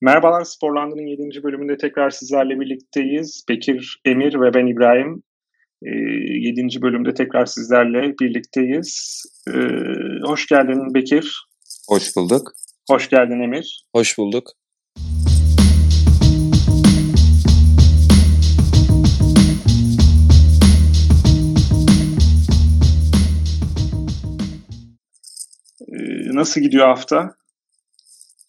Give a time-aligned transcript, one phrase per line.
[0.00, 1.42] Merhabalar Sporland'ın 7.
[1.42, 3.44] bölümünde tekrar sizlerle birlikteyiz.
[3.48, 5.22] Bekir, Emir ve ben İbrahim.
[5.82, 6.82] E, 7.
[6.82, 9.22] bölümde tekrar sizlerle birlikteyiz.
[9.48, 9.52] E,
[10.26, 11.46] hoş geldin Bekir.
[11.88, 12.52] Hoş bulduk.
[12.90, 13.86] Hoş geldin Emir.
[13.94, 14.50] Hoş bulduk.
[25.80, 25.96] E,
[26.34, 27.34] nasıl gidiyor hafta?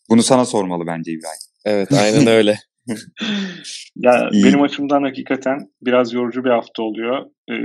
[0.10, 1.40] Bunu sana sormalı bence İbrahim.
[1.66, 2.60] Evet aynen öyle.
[3.96, 4.46] ya İyi.
[4.46, 7.26] benim açımdan hakikaten biraz yorucu bir hafta oluyor.
[7.50, 7.56] E,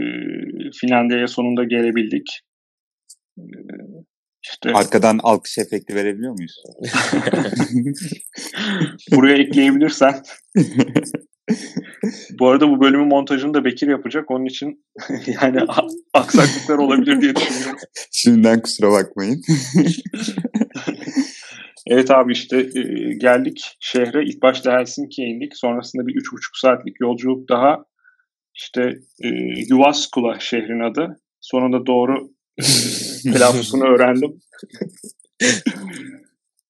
[0.80, 2.40] Finlandiya'ya sonunda gelebildik.
[3.38, 3.42] E,
[4.42, 6.62] işte Arkadan alkış efekti verebiliyor muyuz?
[9.12, 10.22] buraya ekleyebilirsen.
[12.38, 14.30] Bu arada bu bölümün montajını da Bekir yapacak.
[14.30, 14.84] Onun için
[15.26, 15.60] yani
[16.14, 17.78] aksaklıklar olabilir diye düşünüyorum.
[18.12, 19.42] Şimdiden kusura bakmayın.
[21.86, 22.82] Evet abi işte e,
[23.14, 24.24] geldik şehre.
[24.24, 25.56] İlk başta Helsinki'ye indik.
[25.56, 27.84] Sonrasında bir üç buçuk saatlik yolculuk daha.
[28.54, 29.28] İşte e,
[29.68, 31.20] Yuvaskula şehrin adı.
[31.40, 32.62] Sonunda doğru e,
[33.32, 34.40] telaffuzunu öğrendim.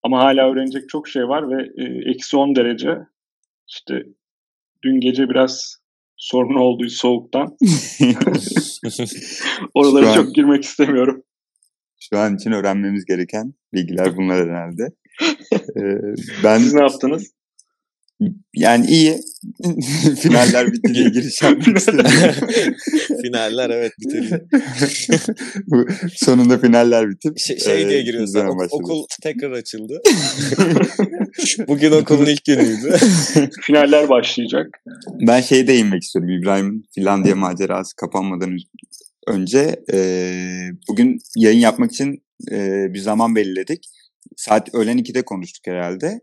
[0.02, 2.98] Ama hala öğrenecek çok şey var ve e, eksi 10 derece.
[3.69, 3.95] İşte
[4.84, 5.77] dün gece biraz
[6.17, 7.56] sorun oldu soğuktan.
[9.74, 11.22] Oralara çok girmek istemiyorum.
[12.00, 14.88] Şu an için öğrenmemiz gereken bilgiler bunlar herhalde.
[15.76, 15.82] Ee,
[16.44, 17.22] ben Siz ne yaptınız?
[18.54, 19.20] yani iyi.
[20.20, 22.04] Finaller bitti diye giriş yapmak istedim.
[23.22, 24.46] Finaller evet bitirdi.
[26.16, 28.68] Sonunda finaller bitip Şey, şey diye e, ok- başladı.
[28.82, 30.02] okul tekrar açıldı.
[31.68, 32.96] Bugün okulun ilk günüydü.
[33.62, 34.66] Finaller başlayacak.
[35.26, 36.30] Ben şeye değinmek istiyorum.
[36.30, 38.56] İbrahim Finlandiya macerası kapanmadan
[39.26, 39.98] önce e,
[40.88, 43.86] bugün yayın yapmak için e, bir zaman belirledik.
[44.36, 46.20] Saat öğlen 2'de konuştuk herhalde.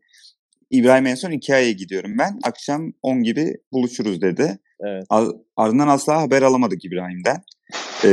[0.71, 2.39] İbrahim en son Ikea'ya gidiyorum ben.
[2.43, 4.59] Akşam 10 gibi buluşuruz dedi.
[4.79, 5.05] Evet.
[5.09, 7.41] Ar- Ardından asla haber alamadık İbrahim'den.
[8.03, 8.09] E,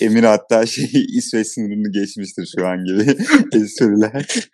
[0.04, 3.02] Emir hatta şey İsveç sınırını geçmiştir şu an gibi
[3.52, 4.48] espriler.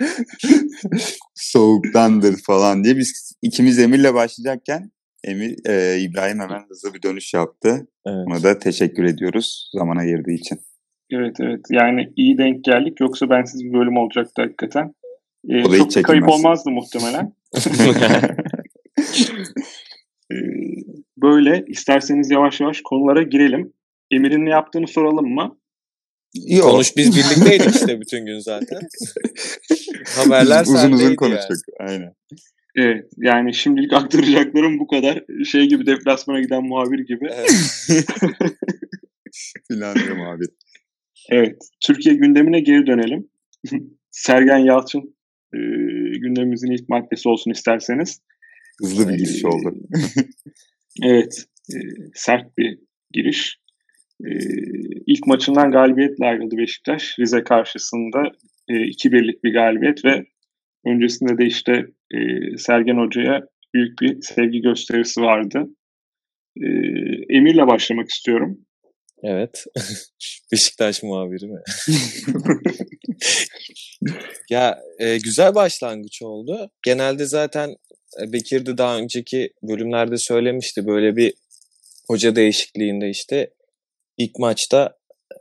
[1.34, 2.96] Soğuktandır falan diye.
[2.96, 4.90] Biz ikimiz Emir'le başlayacakken
[5.24, 7.86] Emir, e, İbrahim hemen hızlı bir dönüş yaptı.
[8.06, 8.26] evet.
[8.26, 10.58] Ona da teşekkür ediyoruz zaman ayırdığı için.
[11.12, 11.60] Evet evet.
[11.70, 13.00] Yani iyi denk geldik.
[13.00, 14.94] Yoksa bensiz bir bölüm olacaktı hakikaten.
[15.48, 17.34] Ee, çok bir kayıp olmazdı muhtemelen.
[20.32, 20.36] Ee,
[21.22, 23.72] böyle isterseniz yavaş yavaş konulara girelim.
[24.10, 25.58] Emir'in ne yaptığını soralım mı?
[26.34, 26.70] Yok.
[26.70, 28.80] Konuş biz birlikteydik işte bütün gün zaten.
[30.16, 31.16] Haberler uzun sendeydi uzun yani.
[31.16, 31.56] konuştuk.
[31.80, 32.14] Aynen.
[32.76, 33.10] Evet.
[33.16, 35.24] Yani şimdilik aktaracaklarım bu kadar.
[35.44, 37.28] Şey gibi deplasmana giden muhabir gibi.
[37.32, 37.76] Evet.
[39.68, 40.48] Finlandiya muhabir.
[41.30, 41.56] Evet.
[41.80, 43.28] Türkiye gündemine geri dönelim.
[44.10, 45.16] Sergen Yalçın
[45.54, 45.58] e,
[46.18, 48.20] gündemimizin ilk maddesi olsun isterseniz.
[48.80, 49.74] Hızlı bir giriş oldu.
[51.02, 51.44] Evet.
[51.70, 51.76] e,
[52.14, 52.78] sert bir
[53.12, 53.58] giriş.
[54.24, 54.30] E,
[55.06, 57.18] ilk maçından galibiyetle ayrıldı Beşiktaş.
[57.18, 58.22] Rize karşısında
[58.68, 60.24] e, 2-1'lik bir galibiyet ve
[60.86, 62.18] öncesinde de işte e,
[62.56, 63.42] Sergen Hoca'ya
[63.74, 65.64] büyük bir sevgi gösterisi vardı.
[66.56, 66.66] E,
[67.36, 68.58] Emir'le başlamak istiyorum.
[69.22, 69.64] Evet.
[70.52, 71.60] Beşiktaş muhabiri mi?
[74.50, 76.70] ya e, güzel başlangıç oldu.
[76.84, 77.76] Genelde zaten
[78.22, 80.86] e, Bekir de daha önceki bölümlerde söylemişti.
[80.86, 81.34] Böyle bir
[82.06, 83.50] hoca değişikliğinde işte
[84.18, 84.96] ilk maçta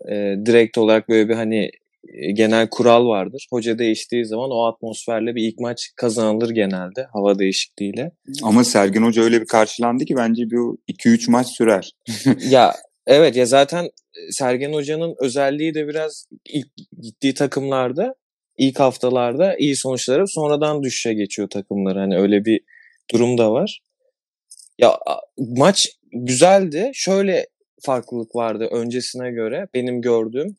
[0.09, 1.69] e, direkt olarak böyle bir hani
[2.33, 3.47] genel kural vardır.
[3.49, 8.11] Hoca değiştiği zaman o atmosferle bir ilk maç kazanılır genelde hava değişikliğiyle.
[8.43, 11.91] Ama Sergen Hoca öyle bir karşılandı ki bence bu 2-3 maç sürer.
[12.49, 12.73] ya
[13.07, 13.89] evet ya zaten
[14.31, 16.67] Sergen Hoca'nın özelliği de biraz ilk
[17.01, 18.15] gittiği takımlarda
[18.57, 21.97] ilk haftalarda iyi sonuçları sonradan düşüşe geçiyor takımlar.
[21.97, 22.61] Hani öyle bir
[23.13, 23.79] durum da var.
[24.77, 24.99] Ya
[25.37, 26.91] maç güzeldi.
[26.93, 27.47] Şöyle
[27.81, 30.57] farklılık vardı öncesine göre benim gördüğüm.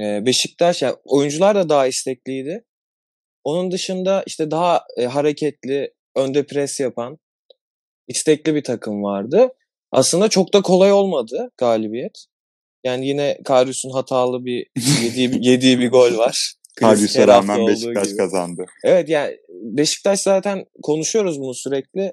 [0.00, 2.64] Ee, Beşiktaş ya oyuncular da daha istekliydi.
[3.44, 7.18] Onun dışında işte daha e, hareketli, önde pres yapan,
[8.08, 9.48] istekli bir takım vardı.
[9.92, 12.26] Aslında çok da kolay olmadı galibiyet.
[12.84, 14.66] Yani yine Karius'un hatalı bir
[15.02, 16.54] yediği, yediği bir gol var.
[16.76, 18.16] Karius'a rağmen Beşiktaş gibi.
[18.16, 18.66] kazandı.
[18.84, 22.12] Evet yani Beşiktaş zaten konuşuyoruz bunu sürekli.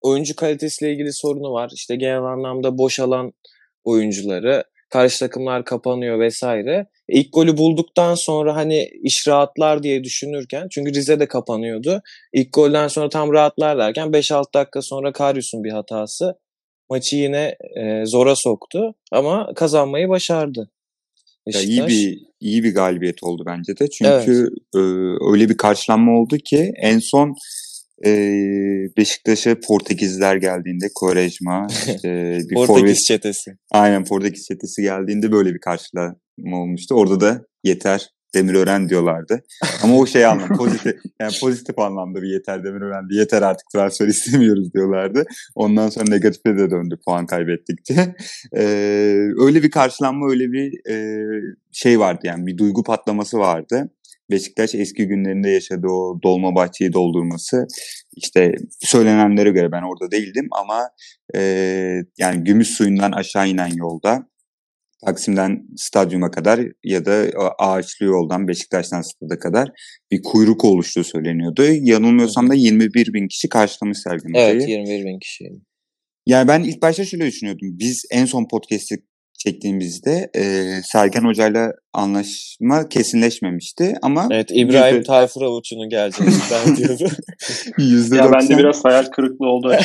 [0.00, 1.70] Oyuncu kalitesiyle ilgili sorunu var.
[1.74, 3.32] İşte genel anlamda boş alan
[3.84, 6.86] oyuncuları, karşı takımlar kapanıyor vesaire.
[7.08, 12.02] İlk golü bulduktan sonra hani iş rahatlar diye düşünürken çünkü Rize de kapanıyordu.
[12.32, 16.34] İlk golden sonra tam rahatlar derken 5-6 dakika sonra Karius'un bir hatası
[16.90, 20.70] maçı yine e, zora soktu ama kazanmayı başardı.
[21.46, 21.90] Ya iyi Beşiktaş.
[21.90, 23.90] bir iyi bir galibiyet oldu bence de.
[23.90, 24.78] Çünkü e,
[25.32, 27.34] öyle bir karşılanma oldu ki en son
[28.06, 28.12] e,
[28.96, 33.50] Beşiktaş'a Portekizler geldiğinde Quaresma işte bir Portekiz forvet, çetesi.
[33.70, 36.16] Aynen Portekiz çetesi geldiğinde böyle bir karşılama
[36.62, 36.94] olmuştu.
[36.94, 39.42] Orada da yeter Demirören diyorlardı.
[39.82, 44.06] Ama o şey anlamda pozitif yani pozitif anlamda bir yeter Demirören bir yeter artık transfer
[44.08, 45.24] istemiyoruz diyorlardı.
[45.54, 48.14] Ondan sonra negatife de döndü puan kaybettikçe.
[48.56, 51.26] Ee, öyle bir karşılanma öyle bir e,
[51.72, 53.90] şey vardı yani bir duygu patlaması vardı.
[54.30, 57.66] Beşiktaş eski günlerinde yaşadığı o dolma bahçeyi doldurması
[58.16, 60.90] işte söylenenlere göre ben orada değildim ama
[61.36, 61.40] e,
[62.18, 64.32] yani gümüş suyundan aşağı inen yolda
[65.06, 67.26] Taksim'den stadyuma kadar ya da
[67.58, 69.68] ağaçlı yoldan Beşiktaş'tan stada kadar
[70.10, 71.62] bir kuyruk oluştuğu söyleniyordu.
[71.64, 74.52] Yanılmıyorsam da 21 bin kişi karşılamış Hoca'yı.
[74.52, 75.44] Evet 21 bin kişi.
[76.26, 77.78] Yani ben ilk başta şöyle düşünüyordum.
[77.78, 78.96] Biz en son podcast'i
[79.44, 80.42] çektiğimizde e,
[80.84, 84.28] Sergen Hoca'yla anlaşma kesinleşmemişti ama...
[84.30, 85.06] Evet İbrahim yüzde...
[85.06, 86.34] Tayfur Avuç'un geleceğini
[86.66, 87.04] ben diyordu.
[87.78, 88.16] %90...
[88.16, 89.72] Ya bende biraz hayal kırıklığı oldu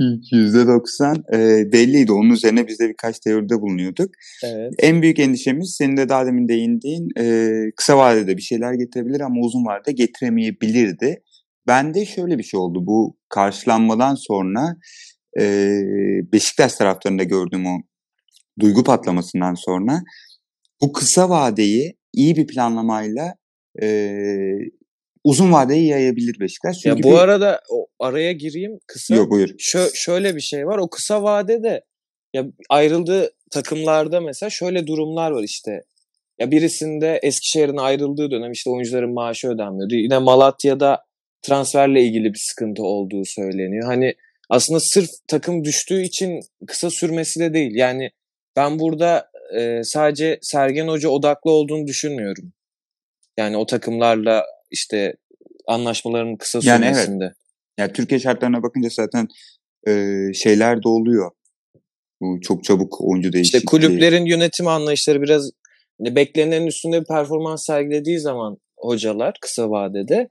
[0.00, 2.12] %90 e, belliydi.
[2.12, 4.10] Onun üzerine biz de birkaç teoride bulunuyorduk.
[4.44, 4.72] Evet.
[4.78, 9.40] En büyük endişemiz senin de daha demin değindiğin e, kısa vadede bir şeyler getirebilir ama
[9.40, 11.22] uzun vadede getiremeyebilirdi.
[11.66, 12.86] Bende şöyle bir şey oldu.
[12.86, 14.76] Bu karşılanmadan sonra
[15.40, 15.44] e,
[16.32, 17.78] Beşiktaş taraflarında gördüğüm o
[18.60, 20.02] duygu patlamasından sonra
[20.82, 23.34] bu kısa vadeyi iyi bir planlamayla
[23.82, 24.10] e,
[25.24, 26.76] uzun vadeyi yayabilir Beşiktaş.
[26.78, 27.22] Çünkü ya bu bir...
[27.22, 29.14] arada o araya gireyim kısa.
[29.14, 29.48] Yok buyur.
[29.58, 30.78] Şö şöyle bir şey var.
[30.78, 31.84] O kısa vadede
[32.34, 35.80] ya ayrıldığı takımlarda mesela şöyle durumlar var işte.
[36.38, 39.94] Ya birisinde Eskişehir'in ayrıldığı dönem işte oyuncuların maaşı ödenmiyordu.
[39.94, 41.04] Yine Malatya'da
[41.42, 43.86] transferle ilgili bir sıkıntı olduğu söyleniyor.
[43.86, 44.14] Hani
[44.48, 47.74] aslında sırf takım düştüğü için kısa sürmesi de değil.
[47.74, 48.10] Yani
[48.56, 52.52] ben burada e, sadece Sergen Hoca odaklı olduğunu düşünmüyorum.
[53.38, 55.14] Yani o takımlarla işte
[55.66, 57.24] anlaşmaların kısa sürmesinde.
[57.24, 57.36] Yani evet.
[57.78, 59.28] Yani Türkiye şartlarına bakınca zaten
[59.88, 59.92] e,
[60.34, 61.30] şeyler de oluyor.
[62.20, 63.58] Bu çok çabuk oyuncu değişikliği.
[63.58, 65.50] İşte kulüplerin yönetim anlayışları biraz
[65.98, 70.28] hani beklenenin üstünde bir performans sergilediği zaman hocalar kısa vadede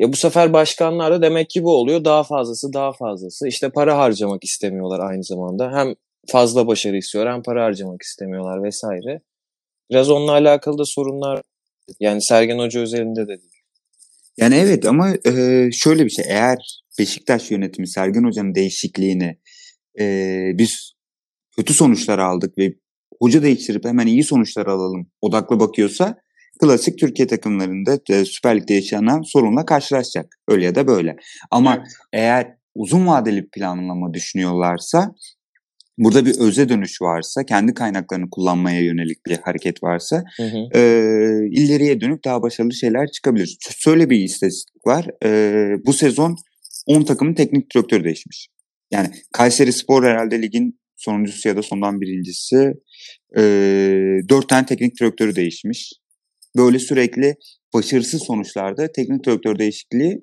[0.00, 2.04] ya bu sefer başkanlar demek ki bu oluyor.
[2.04, 3.48] Daha fazlası, daha fazlası.
[3.48, 5.72] İşte para harcamak istemiyorlar aynı zamanda.
[5.72, 5.94] Hem
[6.26, 9.20] fazla başarı istiyor hem para harcamak istemiyorlar vesaire.
[9.90, 11.42] Biraz onunla alakalı da sorunlar
[12.00, 13.62] yani Sergen Hoca özelinde de değil.
[14.36, 19.38] Yani evet ama e, şöyle bir şey eğer Beşiktaş yönetimi Sergen Hoca'nın değişikliğini
[20.00, 20.04] e,
[20.54, 20.92] biz
[21.56, 22.74] kötü sonuçlar aldık ve
[23.20, 26.16] hoca değiştirip hemen iyi sonuçlar alalım odaklı bakıyorsa
[26.60, 30.38] klasik Türkiye takımlarında e, Süper Lig'de yaşanan sorunla karşılaşacak.
[30.48, 31.16] Öyle ya da böyle.
[31.50, 31.86] Ama evet.
[32.12, 35.14] eğer uzun vadeli planlama düşünüyorlarsa
[35.98, 40.78] burada bir öze dönüş varsa, kendi kaynaklarını kullanmaya yönelik bir hareket varsa hı hı.
[40.78, 40.80] E,
[41.50, 43.58] ileriye dönüp daha başarılı şeyler çıkabilir.
[43.78, 45.06] Şöyle bir istatistik var.
[45.24, 45.52] E,
[45.86, 46.36] bu sezon
[46.86, 48.48] 10 takımın teknik direktörü değişmiş.
[48.90, 52.74] Yani Kayseri Spor herhalde ligin sonuncusu ya da sondan birincisi.
[53.36, 53.42] E,
[54.28, 55.92] 4 tane teknik direktörü değişmiş
[56.56, 57.34] böyle sürekli
[57.74, 60.20] başarısız sonuçlarda teknik direktör değişikliği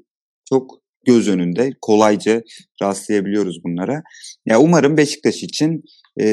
[0.50, 0.72] çok
[1.06, 1.72] göz önünde.
[1.82, 2.42] Kolayca
[2.82, 4.02] rastlayabiliyoruz bunlara.
[4.46, 5.84] Ya umarım Beşiktaş için
[6.22, 6.26] e,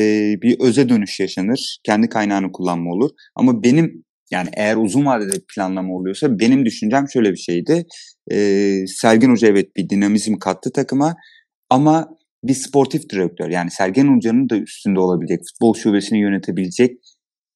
[0.42, 1.78] bir öze dönüş yaşanır.
[1.86, 3.10] Kendi kaynağını kullanma olur.
[3.36, 7.86] Ama benim yani eğer uzun vadede planlama oluyorsa benim düşüncem şöyle bir şeydi.
[8.32, 8.36] E,
[8.86, 11.14] Sergen Hoca evet bir dinamizm kattı takıma
[11.70, 12.08] ama
[12.44, 16.90] bir sportif direktör yani Sergen Hoca'nın da üstünde olabilecek, futbol şubesini yönetebilecek,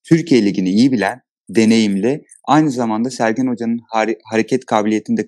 [0.08, 3.80] Türkiye Ligi'ni iyi bilen deneyimli, aynı zamanda Sergen Hoca'nın
[4.24, 5.26] hareket kabiliyetini de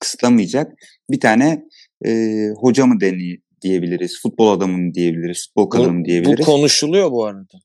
[0.00, 0.72] kısıtlamayacak
[1.10, 1.64] bir tane
[2.06, 2.10] e,
[2.60, 6.38] hoca mı deney diyebiliriz, futbol adamı mı diyebiliriz, futbol kadını mı diyebiliriz.
[6.38, 7.58] Bu konuşuluyor bu arada.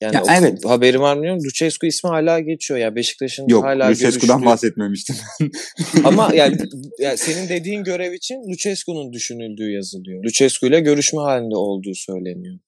[0.00, 0.64] Yani ya, evet.
[0.64, 1.44] haberi var mı bilmiyorum.
[1.44, 2.94] Lucescu ismi hala geçiyor ya.
[2.94, 5.16] Beşiktaş'ın Yok, hala Lucescu'dan bahsetmemiştim.
[6.04, 6.56] Ama yani,
[6.98, 10.24] yani senin dediğin görev için Lucescu'nun düşünüldüğü yazılıyor.
[10.24, 12.58] Lucescu ile görüşme halinde olduğu söyleniyor.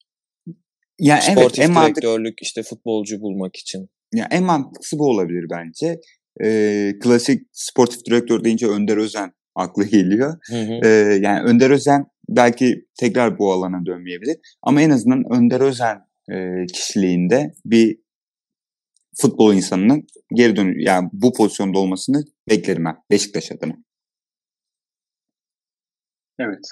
[1.00, 2.42] Yani Sportif evet, direktörlük mantık...
[2.42, 3.90] işte futbolcu bulmak için.
[4.12, 6.00] Ya en mantıklısı bu olabilir bence.
[6.44, 10.38] Ee, klasik sportif direktör deyince Önder Özen aklı geliyor.
[10.50, 10.80] Hı hı.
[10.84, 14.36] Ee, yani Önder Özen belki tekrar bu alana dönmeyebilir.
[14.62, 15.98] Ama en azından Önder Özen
[16.32, 17.98] e, kişiliğinde bir
[19.16, 23.74] futbol insanının geri dönü yani bu pozisyonda olmasını beklerim ben Beşiktaş adına.
[26.38, 26.64] Evet.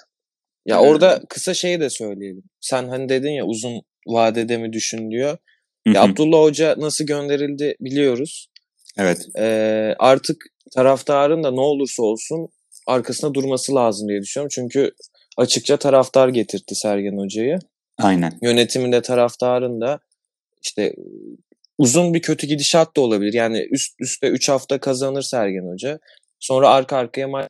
[0.66, 2.42] Ya orada kısa şeyi de söyleyelim.
[2.61, 5.38] Sen hani dedin ya uzun vadede mi düşün diyor.
[5.87, 8.49] Ya Abdullah Hoca nasıl gönderildi biliyoruz.
[8.99, 9.29] Evet.
[9.39, 10.37] Ee, artık
[10.75, 12.49] taraftarın da ne olursa olsun
[12.87, 14.51] arkasında durması lazım diye düşünüyorum.
[14.55, 14.91] Çünkü
[15.37, 17.59] açıkça taraftar getirtti Sergen Hoca'yı.
[17.99, 18.39] Aynen.
[18.43, 20.01] Yönetiminde taraftarın da
[20.63, 20.95] işte
[21.79, 23.33] uzun bir kötü gidişat da olabilir.
[23.33, 25.99] Yani üst üste 3 hafta kazanır Sergen Hoca.
[26.39, 27.49] Sonra arka arkaya maç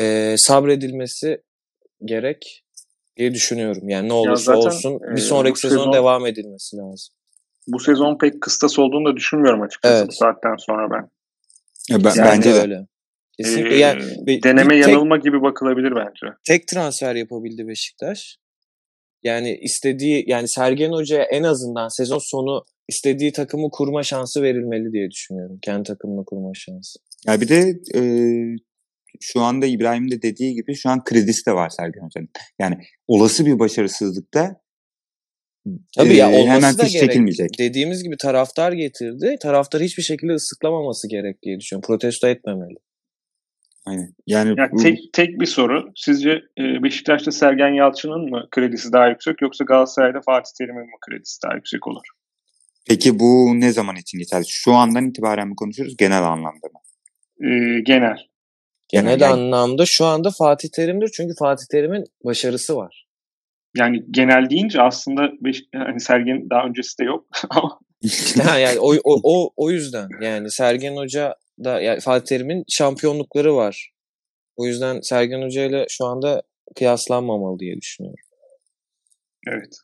[0.00, 1.42] e, sabredilmesi
[2.04, 2.64] gerek
[3.16, 3.88] diye düşünüyorum.
[3.88, 7.14] Yani ne olursa zaten, olsun e, bir sonraki sezon, sezon- devam edilmesi lazım.
[7.66, 10.08] Bu sezon pek kıstas olduğunu da düşünmüyorum açıkçası Evet.
[10.08, 11.10] bu saatten sonra ben.
[11.94, 12.58] Ya ben, Yani bence de.
[12.60, 12.86] öyle.
[13.40, 14.02] Kesinlikle Ee, yani
[14.42, 16.26] deneme bir tek- yanılma gibi bakılabilir bence.
[16.46, 18.38] tek transfer yapabildi Beşiktaş.
[19.22, 25.10] Yani istediği yani Sergen Hoca'ya en azından sezon sonu istediği takımı kurma şansı verilmeli diye
[25.10, 25.58] düşünüyorum.
[25.62, 26.98] Kendi takımını kurma şansı.
[27.26, 28.00] Ya bir de e,
[29.20, 32.28] şu anda İbrahim'in de dediği gibi şu an kredisi de var Sergen Hoca'nın.
[32.58, 34.60] Yani olası bir başarısızlıkta
[35.96, 37.00] Tabii ya e, olması hemen da gerek.
[37.00, 37.50] çekilmeyecek.
[37.58, 39.36] Dediğimiz gibi taraftar getirdi.
[39.42, 41.86] Taraftar hiçbir şekilde ıslıklamaması gerek diye düşünüyorum.
[41.86, 42.76] Protesto etmemeli.
[43.86, 44.14] Aynen.
[44.26, 45.92] Yani Yani bu- tek, tek bir soru.
[45.96, 51.42] Sizce e, Beşiktaş'ta Sergen Yalçın'ın mı kredisi daha yüksek yoksa Galatasaray'da Fatih Terim'in mi kredisi
[51.42, 52.06] daha yüksek olur?
[52.88, 54.44] peki bu ne zaman için geçerli?
[54.48, 56.80] Şu andan itibaren mi konuşuyoruz genel anlamda mı?
[57.50, 58.16] E, genel.
[58.88, 61.10] Genel yani- anlamda şu anda Fatih Terim'dir.
[61.16, 63.06] Çünkü Fatih Terim'in başarısı var.
[63.76, 67.78] Yani genel deyince aslında Beş, hani Sergen daha öncesi de yok ama
[68.42, 73.56] Ha, yani o, o, o, o yüzden yani Sergen Hoca da yani Fatih Terim'in şampiyonlukları
[73.56, 73.90] var.
[74.56, 76.42] O yüzden Sergen Hoca ile şu anda
[76.76, 78.24] kıyaslanmamalı diye düşünüyorum.
[79.48, 79.74] evet.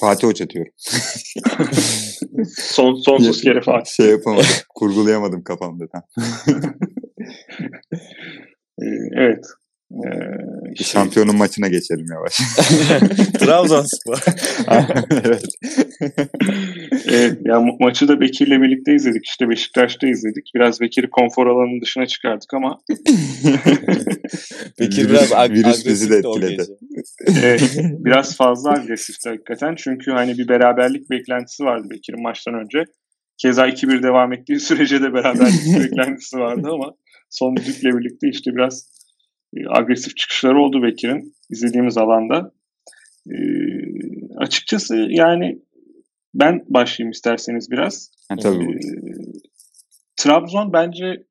[0.00, 0.72] Fatih Hoca diyorum.
[2.56, 3.92] Son, sonsuz kere Fatih.
[3.92, 4.46] Şey yapamadım.
[4.74, 5.84] kurgulayamadım kafamda.
[5.88, 6.02] tam.
[8.82, 8.86] E,
[9.16, 9.44] evet.
[9.90, 10.08] E,
[10.72, 12.36] işte- Şampiyonun maçına geçelim yavaş.
[13.38, 14.18] Trabzonspor.
[15.24, 15.44] evet.
[17.08, 19.26] Evet, ya ma- maçı da Bekir'le birlikte izledik.
[19.26, 20.50] İşte Beşiktaş'ta izledik.
[20.54, 22.78] Biraz Bekir'i konfor alanının dışına çıkardık ama
[24.80, 26.62] Bekir biraz ag- virüs bizi de etkiledi.
[27.42, 29.74] evet, biraz fazla agresifti hakikaten.
[29.78, 32.84] Çünkü hani bir beraberlik beklentisi vardı Bekir'in maçtan önce.
[33.38, 36.92] Keza 2-1 devam ettiği sürece de beraberlik beklentisi vardı ama
[37.32, 38.88] son düdükle birlikte işte biraz
[39.56, 42.52] e, agresif çıkışları oldu Bekir'in izlediğimiz alanda.
[43.26, 43.36] E,
[44.36, 45.58] açıkçası yani
[46.34, 48.10] ben başlayayım isterseniz biraz.
[48.28, 48.64] Ha, tabii.
[48.64, 48.78] Ee,
[50.16, 51.24] Trabzon bence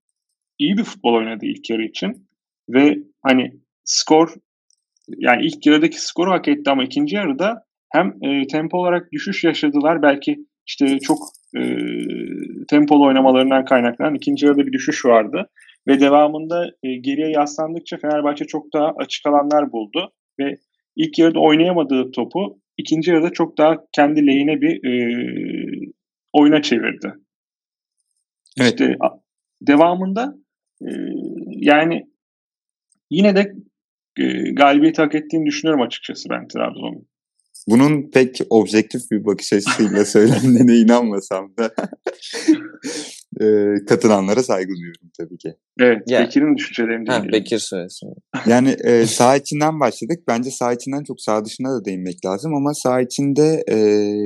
[0.60, 2.28] iyi bir futbol oynadı ilk yarı için
[2.70, 3.54] ve hani
[3.84, 4.34] skor
[5.08, 10.02] yani ilk yarıdaki skoru hak etti ama ikinci yarıda hem e, tempo olarak düşüş yaşadılar
[10.02, 11.18] belki işte çok
[11.58, 11.62] e,
[12.68, 15.50] tempolu oynamalarından kaynaklanan ikinci yarıda bir düşüş vardı
[15.88, 20.58] ve devamında e, geriye yaslandıkça Fenerbahçe çok daha açık alanlar buldu ve
[20.96, 24.94] ilk yarıda oynayamadığı topu ikinci yarıda çok daha kendi lehine bir e,
[26.34, 27.14] oyuna çevirdi.
[28.60, 28.72] Evet.
[28.72, 28.98] İşte
[29.62, 30.36] devamında
[30.82, 30.90] e,
[31.48, 32.08] yani
[33.10, 33.54] yine de
[34.18, 37.12] e, galibiyet hak ettiğini düşünüyorum açıkçası ben Trabzon'un.
[37.68, 41.74] Bunun pek objektif bir bakış açısıyla söylendiğine inanmasam da
[43.42, 43.46] e,
[43.86, 45.54] katılanlara saygı duyuyorum tabii ki.
[45.80, 46.20] Evet, Ya.
[46.20, 47.32] Bekir'in düşüncelerini dinleyelim.
[47.32, 48.10] Bekir söylesin.
[48.46, 50.20] Yani e, sağ içinden başladık.
[50.28, 53.78] Bence sağ içinden çok sağ dışına da değinmek lazım ama sağ içinde e,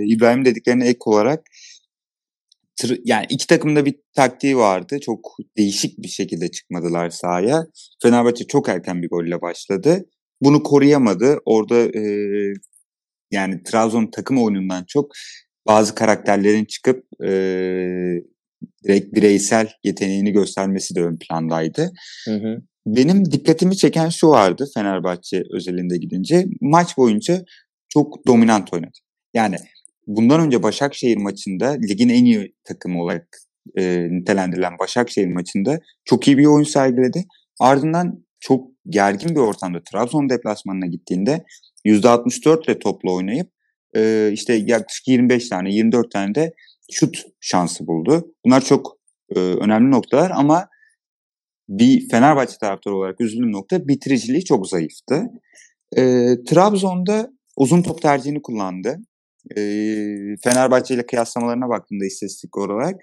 [0.07, 1.43] İbrahim dediklerine ek olarak
[2.81, 4.99] tır- yani iki takımda bir taktiği vardı.
[4.99, 7.67] Çok değişik bir şekilde çıkmadılar sahaya.
[8.01, 10.05] Fenerbahçe çok erken bir golle başladı.
[10.41, 11.39] Bunu koruyamadı.
[11.45, 12.03] Orada e,
[13.31, 15.11] yani Trabzon takım oyunundan çok
[15.67, 17.31] bazı karakterlerin çıkıp e,
[18.83, 21.91] direkt bireysel yeteneğini göstermesi de ön plandaydı.
[22.25, 22.61] Hı hı.
[22.85, 26.45] Benim dikkatimi çeken şu vardı Fenerbahçe özelinde gidince.
[26.61, 27.43] Maç boyunca
[27.89, 28.97] çok dominant oynadı.
[29.33, 29.55] Yani
[30.07, 33.27] bundan önce Başakşehir maçında ligin en iyi takımı olarak
[33.77, 37.25] e, nitelendirilen Başakşehir maçında çok iyi bir oyun sergiledi.
[37.59, 41.43] Ardından çok gergin bir ortamda Trabzon deplasmanına gittiğinde
[41.85, 43.51] %64 ile topla oynayıp
[43.95, 46.53] e, işte yaklaşık 25 tane 24 tane de
[46.91, 48.33] şut şansı buldu.
[48.45, 48.97] Bunlar çok
[49.35, 50.67] e, önemli noktalar ama
[51.69, 55.23] bir Fenerbahçe taraftarı olarak üzüldüğüm nokta bitiriciliği çok zayıftı.
[55.97, 56.01] E,
[56.47, 58.97] Trabzon'da uzun top tercihini kullandı.
[59.57, 59.61] E,
[60.43, 62.95] Fenerbahçe ile kıyaslamalarına baktığımda istatistik olarak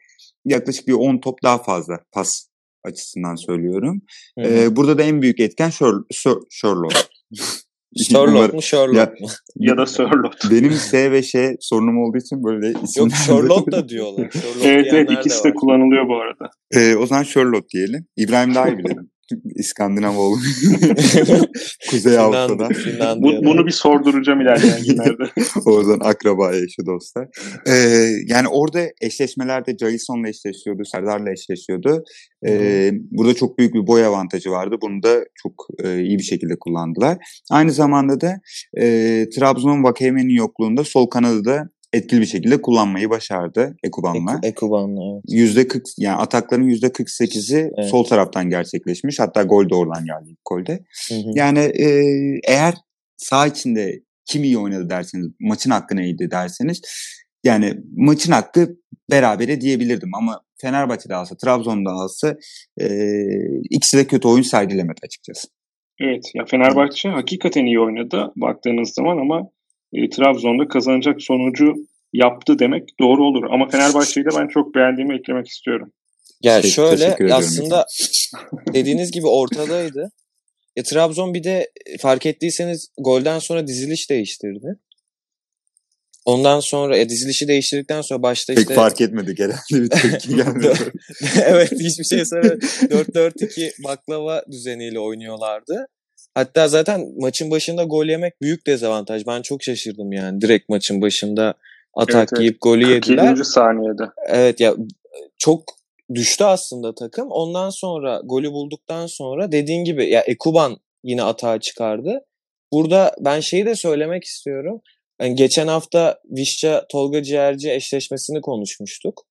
[0.44, 2.46] yaklaşık bir 10 top daha fazla pas
[2.84, 4.02] açısından söylüyorum.
[4.38, 4.48] Hı hı.
[4.48, 7.08] E, burada da en büyük etken Sher- Sher- Sherlock.
[7.96, 9.26] Sherlock mu Sherlock Ya- mu?
[9.56, 10.50] Ya da Sörlot.
[10.50, 14.30] Benim S ve Ş sorunum olduğu için böyle isim Yok Sherlock da diyorlar.
[14.30, 15.54] Sherlock Evet evet ikisi de de var.
[15.54, 16.50] kullanılıyor bu arada.
[16.74, 18.06] Ee, o zaman Sherlock diyelim.
[18.16, 18.96] İbrahim daha iyi bilir.
[19.54, 20.36] İskandinav oğlu.
[21.90, 23.22] Kuzey Avrupa'dan.
[23.22, 25.22] Bu, bunu bir sorduracağım ilerleyen günlerde.
[25.66, 27.28] Oradan akraba eşi dostlar.
[27.68, 27.72] Ee,
[28.26, 32.04] yani orada eşleşmelerde Jason'la eşleşiyordu, Serdar'la eşleşiyordu.
[32.46, 34.76] Ee, burada çok büyük bir boy avantajı vardı.
[34.82, 35.52] Bunu da çok
[35.84, 37.18] e, iyi bir şekilde kullandılar.
[37.50, 38.34] Aynı zamanda da
[38.80, 38.84] e,
[39.36, 44.38] Trabzon'un Vakayeme'nin yokluğunda sol kanadı da etkili bir şekilde kullanmayı başardı Ekuban'la.
[44.38, 45.24] Ek, Ekuban'la evet.
[45.28, 47.90] Yüzde 40 yani atakların yüzde 48'i Evet.
[47.90, 49.20] sol taraftan gerçekleşmiş.
[49.20, 50.84] Hatta gol de oradan geldi ilk golde.
[51.08, 51.30] Hı hı.
[51.34, 51.86] Yani e,
[52.44, 52.74] eğer
[53.16, 56.80] sağ içinde kim iyi oynadı derseniz, maçın hakkı neydi derseniz
[57.44, 58.76] yani maçın hakkı
[59.10, 62.36] berabere diyebilirdim ama Fenerbahçe'de alsa, Trabzon'da alsa
[62.80, 62.86] e,
[63.70, 65.48] ikisi de kötü oyun sergilemedi açıkçası.
[66.00, 69.48] Evet, ya Fenerbahçe hakikaten iyi oynadı baktığınız zaman ama
[69.92, 71.74] e, Trabzon'da kazanacak sonucu
[72.12, 73.44] yaptı demek doğru olur.
[73.50, 75.92] Ama Fenerbahçe'yi de ben çok beğendiğimi eklemek istiyorum.
[76.42, 77.86] Ya Te- şöyle aslında
[78.74, 80.12] dediğiniz gibi ortadaydı.
[80.76, 81.70] Ya Trabzon bir de
[82.00, 84.78] fark ettiyseniz golden sonra diziliş değiştirdi.
[86.24, 90.92] Ondan sonra e, dizilişi değiştirdikten sonra başta Pek işte fark etmedik herhalde bir tepki gelmedi.
[91.44, 95.86] evet hiçbir şey söyle 4-4-2 baklava düzeniyle oynuyorlardı.
[96.34, 99.26] Hatta zaten maçın başında gol yemek büyük dezavantaj.
[99.26, 100.40] Ben çok şaşırdım yani.
[100.40, 101.54] Direkt maçın başında
[101.94, 102.40] atak Evet, evet.
[102.40, 103.26] yiyip golü yediler.
[103.26, 103.44] 47.
[103.44, 104.02] saniyede.
[104.26, 104.74] Evet ya
[105.38, 105.64] çok
[106.14, 107.30] düştü aslında takım.
[107.30, 112.24] Ondan sonra golü bulduktan sonra dediğin gibi ya Ekuban yine atağa çıkardı.
[112.72, 114.80] Burada ben şeyi de söylemek istiyorum.
[115.20, 119.26] Yani geçen hafta Vişça Tolga Ciğerci eşleşmesini konuşmuştuk.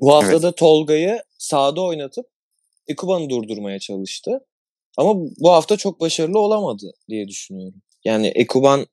[0.00, 0.42] Bu hafta Evet.
[0.42, 2.26] da Tolga'yı sağda oynatıp
[2.88, 4.40] Ekuban'ı durdurmaya çalıştı.
[4.98, 7.82] Ama bu hafta çok başarılı olamadı diye düşünüyorum.
[8.04, 8.86] Yani Ekuban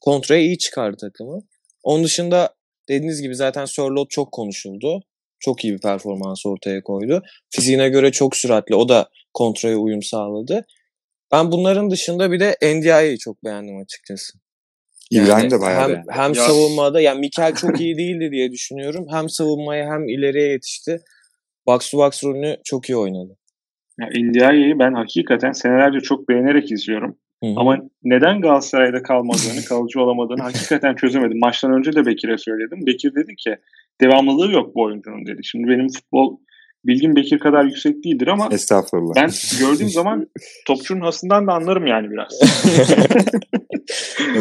[0.00, 1.40] kontraya iyi çıkardı takımı.
[1.82, 2.54] Onun dışında
[2.88, 5.02] dediğiniz gibi zaten Sörloth çok konuşuldu.
[5.38, 7.22] Çok iyi bir performans ortaya koydu.
[7.50, 8.74] Fiziğine göre çok süratli.
[8.74, 10.66] O da kontraya uyum sağladı.
[11.32, 14.38] Ben bunların dışında bir de NDI'yi çok beğendim açıkçası.
[15.10, 16.06] İbrahim Yani de bayağı hem, beğendi.
[16.10, 19.06] hem Ya- savunmada yani Mikel çok iyi değildi diye düşünüyorum.
[19.10, 21.00] Hem savunmaya hem ileriye yetişti.
[21.66, 23.36] Box to box rolünü çok iyi oynadı.
[24.00, 27.16] Ya India'yı ben hakikaten senelerce çok beğenerek izliyorum.
[27.44, 27.54] Hı hı.
[27.56, 31.38] Ama neden Galatasaray'da kalmadığını, kalıcı olamadığını hakikaten çözemedim.
[31.38, 32.86] Maçtan önce de Bekir'e söyledim.
[32.86, 33.56] Bekir dedi ki
[34.00, 35.40] devamlılığı yok bu oyuncunun dedi.
[35.44, 36.36] Şimdi benim futbol
[36.84, 39.14] bilgim Bekir kadar yüksek değildir ama Estağfurullah.
[39.16, 40.26] ben gördüğüm zaman
[40.66, 42.40] topçunun hasından da anlarım yani biraz.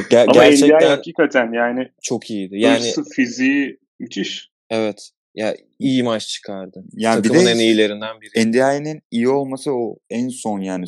[0.09, 2.59] Ger- ama Ndiaye gerçekten hakikaten yani, çok iyiydi.
[2.59, 4.49] Yani hırsı, fiziği müthiş.
[4.69, 5.09] evet.
[5.35, 6.83] Ya iyi maç çıkardı.
[6.93, 8.49] Yani bir Takımın de en iyilerinden biri.
[8.49, 10.85] NDI'nin iyi olması o en son yani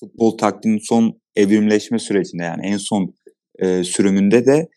[0.00, 3.14] futbol taktiğinin son evrimleşme sürecinde yani en son
[3.58, 4.68] e, sürümünde de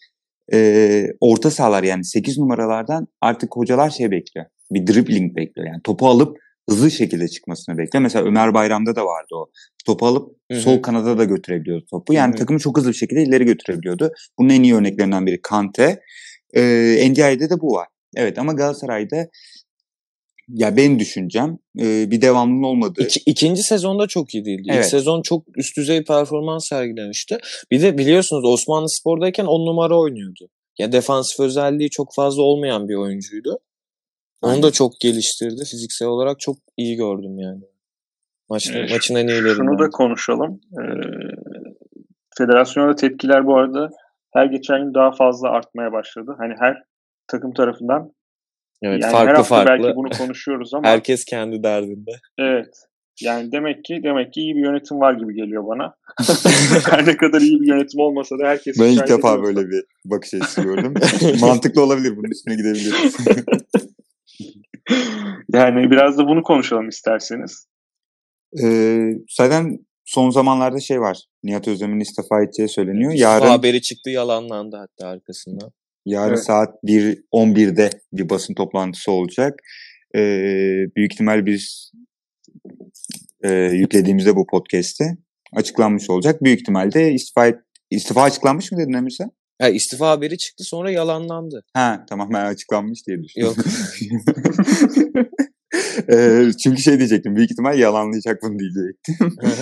[0.53, 4.45] e, orta sahalar yani 8 numaralardan artık hocalar şey bekliyor.
[4.71, 5.67] Bir dribbling bekliyor.
[5.67, 6.37] Yani topu alıp
[6.69, 8.03] hızlı şekilde çıkmasını bekliyor.
[8.03, 9.49] Mesela Ömer Bayram'da da vardı o.
[9.85, 10.61] Topu alıp Hı hı.
[10.61, 12.13] sol kanada da götürebiliyordu topu.
[12.13, 12.39] Yani Hı hı.
[12.39, 14.11] takımı çok hızlı bir şekilde ileri götürebiliyordu.
[14.39, 16.01] Bunun en iyi örneklerinden biri Kante.
[16.53, 16.61] E,
[17.11, 17.87] NDI'de de bu var.
[18.15, 19.27] Evet ama Galatasaray'da
[20.47, 23.03] ya benim düşüncem e, bir devamlılığın olmadığı.
[23.03, 24.63] İki, ikinci sezonda çok iyi değildi.
[24.65, 24.89] İlk Evet.
[24.89, 27.37] sezon çok üst düzey performans sergilemişti.
[27.71, 30.49] Bir de biliyorsunuz Osmanlı Spor'dayken on numara oynuyordu.
[30.79, 33.59] Ya defansif özelliği çok fazla olmayan bir oyuncuydu.
[34.41, 34.63] Onu Aynen.
[34.63, 35.65] da çok geliştirdi.
[35.65, 37.61] Fiziksel olarak çok iyi gördüm yani.
[38.49, 39.53] Maçın, Evet, maçın en iyilerinden.
[39.53, 40.61] Şunu da konuşalım.
[40.73, 40.83] Ee,
[42.37, 43.89] federasyona da tepkiler bu arada
[44.33, 46.35] her geçen gün daha fazla artmaya başladı.
[46.37, 46.88] Hani her
[47.31, 48.11] takım tarafından.
[48.83, 49.83] evet, yani her farklı hafta farklı.
[49.83, 52.11] belki bunu konuşuyoruz ama Herkes kendi derdinde.
[52.37, 52.75] evet.
[53.21, 55.95] Yani demek ki demek ki iyi bir yönetim var gibi geliyor bana.
[56.89, 59.43] her ne kadar iyi bir yönetim olmasa da herkes Ben ilk defa ediyorsa.
[59.43, 60.93] böyle bir bakış açısı gördüm.
[61.41, 62.17] Mantıklı olabilir.
[62.17, 63.17] Bunun üstüne gidebiliriz.
[65.53, 67.67] Yani biraz da bunu konuşalım isterseniz.
[68.63, 71.17] Ee, zaten son zamanlarda şey var.
[71.43, 73.11] Nihat Özdemir'in istifa edeceği söyleniyor.
[73.11, 75.71] Bu Yarın haberi çıktı yalanlandı hatta arkasından.
[76.09, 76.43] Yarın Evet.
[76.43, 79.59] saat 1 11'de bir basın toplantısı olacak.
[80.15, 80.19] Ee,
[80.95, 81.91] büyük ihtimal biz
[83.43, 85.17] e, yüklediğimizde bu podcast'te
[85.55, 86.43] açıklanmış olacak.
[86.43, 87.59] Büyük ihtimalle istifa et-
[87.91, 89.31] istifa açıklanmış mı dedin Emir sen?
[89.61, 91.63] Ha, istifa haberi çıktı sonra yalanlandı.
[91.73, 93.47] Ha tamam ben açıklanmış diye düşündüm.
[93.47, 93.55] Yok.
[96.11, 97.35] Ee, çünkü şey diyecektim.
[97.35, 99.15] Büyük ihtimal yalanlayacak bunu diyecektim.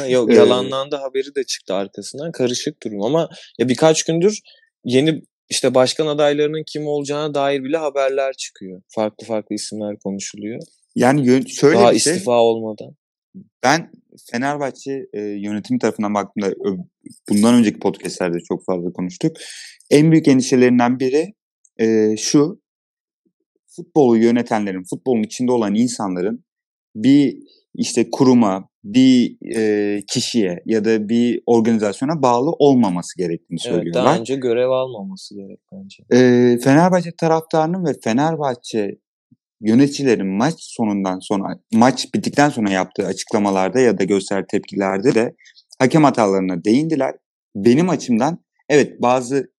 [0.09, 2.31] Yok Ee, yalanlandı haberi de çıktı arkasından.
[2.31, 3.29] Karışık durum ama
[3.59, 4.39] ya birkaç gündür
[4.83, 8.81] yeni işte başkan adaylarının kim olacağına dair bile haberler çıkıyor.
[8.87, 10.59] Farklı farklı isimler konuşuluyor.
[10.95, 12.13] Yani şöyle Daha bir şey.
[12.13, 12.95] istifa olmadan.
[13.63, 13.91] Ben
[14.31, 16.53] Fenerbahçe e, yönetim tarafından baktığımda
[17.29, 19.37] bundan önceki podcastlerde çok fazla konuştuk.
[19.89, 21.33] En büyük endişelerinden biri
[21.79, 22.61] e, şu.
[23.67, 26.45] Futbolu yönetenlerin, futbolun içinde olan insanların
[26.95, 27.37] bir
[27.75, 34.05] işte kuruma, bir e, kişiye ya da bir organizasyona bağlı olmaması gerektiğini Evet, söylüyorlar.
[34.05, 36.03] daha önce görev almaması gerek bence.
[36.13, 38.97] Ee, Fenerbahçe taraftarının ve Fenerbahçe
[39.61, 45.35] yöneticilerin maç sonundan sonra maç bittikten sonra yaptığı açıklamalarda ya da göster tepkilerde de
[45.79, 47.15] hakem hatalarına değindiler.
[47.55, 49.51] Benim açımdan evet bazı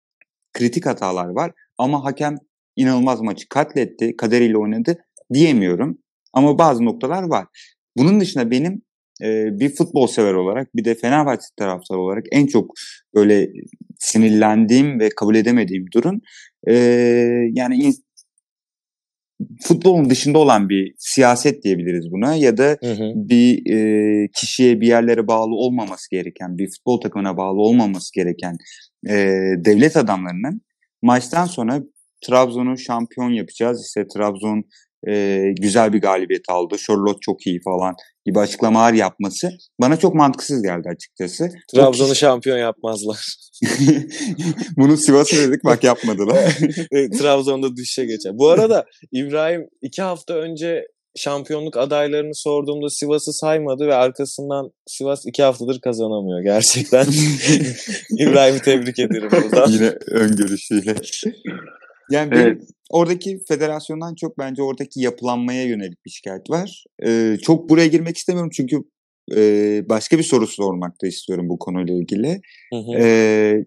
[0.52, 2.36] kritik hatalar var ama hakem
[2.76, 4.98] inanılmaz maçı katletti, kaderiyle oynadı
[5.32, 5.98] diyemiyorum.
[6.32, 7.46] Ama bazı noktalar var.
[7.96, 8.82] Bunun dışında benim
[9.22, 12.70] e, bir futbol sever olarak bir de Fenerbahçe taraftarı olarak en çok
[13.14, 13.48] böyle
[13.98, 16.20] sinirlendiğim ve kabul edemediğim durum
[16.68, 16.74] e,
[17.52, 17.92] yani
[19.62, 23.12] futbolun dışında olan bir siyaset diyebiliriz buna ya da hı hı.
[23.14, 28.56] bir e, kişiye bir yerlere bağlı olmaması gereken bir futbol takımına bağlı olmaması gereken
[29.08, 29.14] e,
[29.64, 30.60] devlet adamlarının
[31.02, 31.82] maçtan sonra
[32.26, 34.64] Trabzon'u şampiyon yapacağız işte Trabzon
[35.08, 36.76] e, güzel bir galibiyet aldı.
[36.78, 37.94] Charlotte çok iyi falan
[38.26, 41.50] gibi açıklamalar yapması bana çok mantıksız geldi açıkçası.
[41.74, 43.24] Trabzon'u şampiyon yapmazlar.
[44.76, 46.58] Bunu Sivas'a dedik bak yapmadılar.
[47.18, 48.32] Trabzon'da düşüşe geçer.
[48.34, 50.84] Bu arada İbrahim iki hafta önce
[51.16, 57.06] şampiyonluk adaylarını sorduğumda Sivas'ı saymadı ve arkasından Sivas iki haftadır kazanamıyor gerçekten.
[58.18, 59.70] İbrahim'i tebrik ederim buradan.
[59.70, 60.94] Yine öngörüşüyle.
[62.10, 62.62] Yani benim evet.
[62.90, 66.84] oradaki federasyondan çok bence oradaki yapılanmaya yönelik bir şikayet var.
[67.06, 68.76] Ee, çok buraya girmek istemiyorum çünkü
[69.36, 72.40] e, başka bir soru sormak da istiyorum bu konuyla ilgili.
[72.72, 72.98] Hı hı.
[72.98, 73.64] Ee,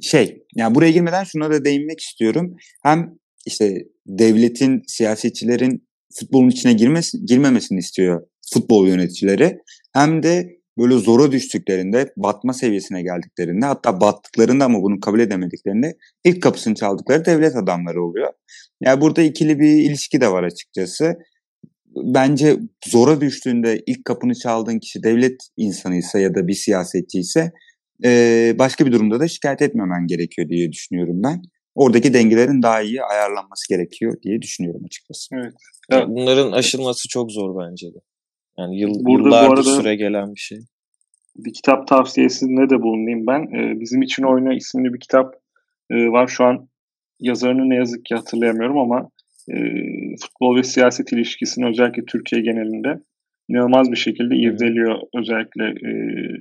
[0.00, 2.56] şey, yani buraya girmeden şuna da değinmek istiyorum.
[2.82, 9.58] Hem işte devletin, siyasetçilerin futbolun içine girmesi, girmemesini istiyor futbol yöneticileri.
[9.92, 16.42] Hem de böyle zora düştüklerinde, batma seviyesine geldiklerinde hatta battıklarında ama bunu kabul edemediklerinde ilk
[16.42, 18.32] kapısını çaldıkları devlet adamları oluyor.
[18.80, 21.14] Yani burada ikili bir ilişki de var açıkçası.
[21.96, 27.52] Bence zora düştüğünde ilk kapını çaldığın kişi devlet insanıysa ya da bir siyasetçi ise
[28.58, 31.42] başka bir durumda da şikayet etmemen gerekiyor diye düşünüyorum ben.
[31.74, 35.36] Oradaki dengelerin daha iyi ayarlanması gerekiyor diye düşünüyorum açıkçası.
[35.92, 36.04] Evet.
[36.08, 37.98] Bunların aşılması çok zor bence de.
[38.58, 40.58] Yani yıl, Burada yıllardır bu arada süre gelen bir şey.
[41.36, 43.42] Bir kitap tavsiyesinde de bulunayım ben.
[43.42, 45.34] Ee, Bizim için Oyna isimli bir kitap
[45.90, 46.28] e, var.
[46.28, 46.68] Şu an
[47.20, 49.10] yazarını ne yazık ki hatırlayamıyorum ama
[49.50, 49.56] e,
[50.22, 53.00] futbol ve siyaset ilişkisini özellikle Türkiye genelinde
[53.48, 54.98] inanılmaz bir şekilde irdeliyor.
[55.14, 55.90] Özellikle e,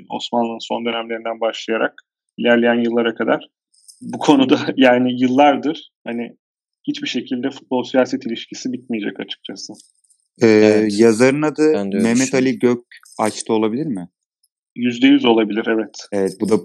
[0.10, 1.94] Osmanlı'nın son dönemlerinden başlayarak
[2.38, 3.48] ilerleyen yıllara kadar.
[4.02, 6.36] Bu konuda yani yıllardır hani
[6.88, 9.74] hiçbir şekilde futbol siyaset ilişkisi bitmeyecek açıkçası.
[10.42, 11.00] Ee, evet.
[11.00, 12.80] Yazarın adı Mehmet Ali Gök
[13.20, 14.08] açtı olabilir mi?
[14.76, 15.96] Yüzde yüz olabilir evet.
[16.12, 16.60] Evet bu da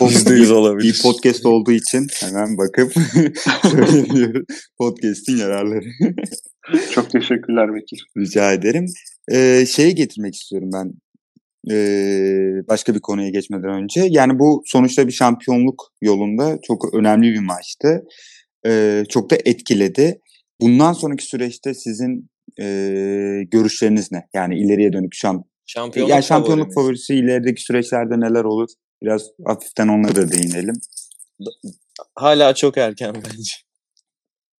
[0.00, 0.88] Yüzde yüz olabilir.
[0.88, 2.92] Bir podcast olduğu için hemen bakıp
[3.70, 4.44] söyleniyor
[4.78, 5.86] podcast'in yararları.
[6.90, 8.06] Çok teşekkürler Bekir.
[8.18, 8.86] Rica ederim.
[9.32, 10.92] Ee, şeye getirmek istiyorum ben
[11.70, 14.06] ee, başka bir konuya geçmeden önce.
[14.10, 18.04] Yani bu sonuçta bir şampiyonluk yolunda çok önemli bir maçtı.
[18.66, 20.20] Ee, çok da etkiledi.
[20.60, 22.30] Bundan sonraki süreçte sizin
[22.60, 22.64] e,
[23.50, 24.28] görüşleriniz ne?
[24.34, 28.68] Yani ileriye dönük şamp şampiyonluk, yani şampiyonluk favorisi ilerideki süreçlerde neler olur?
[29.02, 30.74] Biraz hafiften onlara da değinelim.
[32.14, 33.54] Hala çok erken bence.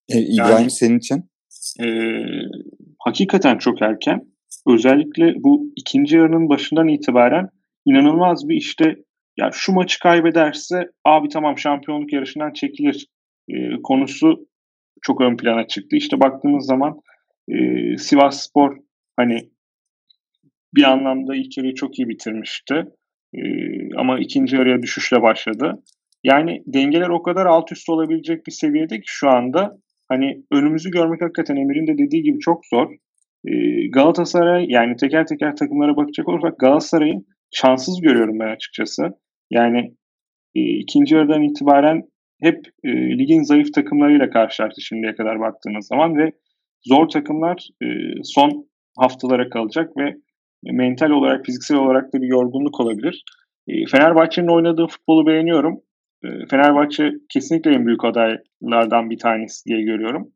[0.08, 1.30] E, İbrahim yani, senin için?
[1.80, 1.86] E,
[2.98, 4.20] hakikaten çok erken.
[4.66, 7.48] Özellikle bu ikinci yarının başından itibaren
[7.86, 8.96] inanılmaz bir işte
[9.38, 13.06] ya şu maçı kaybederse abi tamam şampiyonluk yarışından çekilir
[13.48, 14.48] e, konusu
[15.02, 15.96] çok ön plana çıktı.
[15.96, 17.00] İşte baktığınız zaman
[17.50, 18.76] e, Sivas Spor
[19.16, 19.50] hani
[20.74, 22.84] bir anlamda ilk yarıyı çok iyi bitirmişti.
[23.34, 23.40] E,
[23.96, 25.82] ama ikinci yarıya düşüşle başladı.
[26.24, 31.22] Yani dengeler o kadar alt üst olabilecek bir seviyede ki şu anda hani önümüzü görmek
[31.22, 32.90] hakikaten Emir'in de dediği gibi çok zor.
[33.46, 33.52] E,
[33.88, 39.02] Galatasaray yani teker teker takımlara bakacak olursak Galatasaray'ı şanssız görüyorum ben açıkçası.
[39.50, 39.94] Yani
[40.54, 42.02] e, ikinci yarıdan itibaren
[42.42, 46.32] hep e, ligin zayıf takımlarıyla karşılaştı şimdiye kadar baktığınız zaman ve
[46.82, 47.86] zor takımlar e,
[48.24, 48.66] son
[48.98, 50.14] haftalara kalacak ve
[50.62, 53.24] mental olarak, fiziksel olarak da bir yorgunluk olabilir.
[53.68, 55.80] E, Fenerbahçe'nin oynadığı futbolu beğeniyorum.
[56.24, 60.32] E, Fenerbahçe kesinlikle en büyük adaylardan bir tanesi diye görüyorum.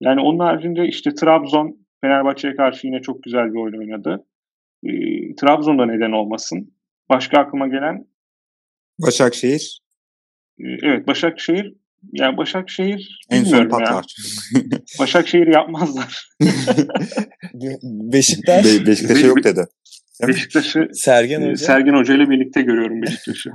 [0.00, 4.24] Yani onun haricinde işte Trabzon Fenerbahçe'ye karşı yine çok güzel bir oyun oynadı.
[4.84, 4.90] E,
[5.34, 6.74] Trabzon'da neden olmasın?
[7.08, 8.06] Başka aklıma gelen?
[9.06, 9.78] Başakşehir.
[10.58, 11.74] Evet Başakşehir
[12.12, 14.04] yani Başakşehir en son patlar.
[14.98, 16.28] Başakşehir yapmazlar.
[18.12, 18.64] Beşiktaş.
[18.64, 19.66] Be Beşiktaş'a yok dedi.
[20.28, 21.56] Beşiktaş'ı Sergen e, Hoca.
[21.56, 23.50] Sergen Hoca ile birlikte görüyorum Beşiktaş'ı.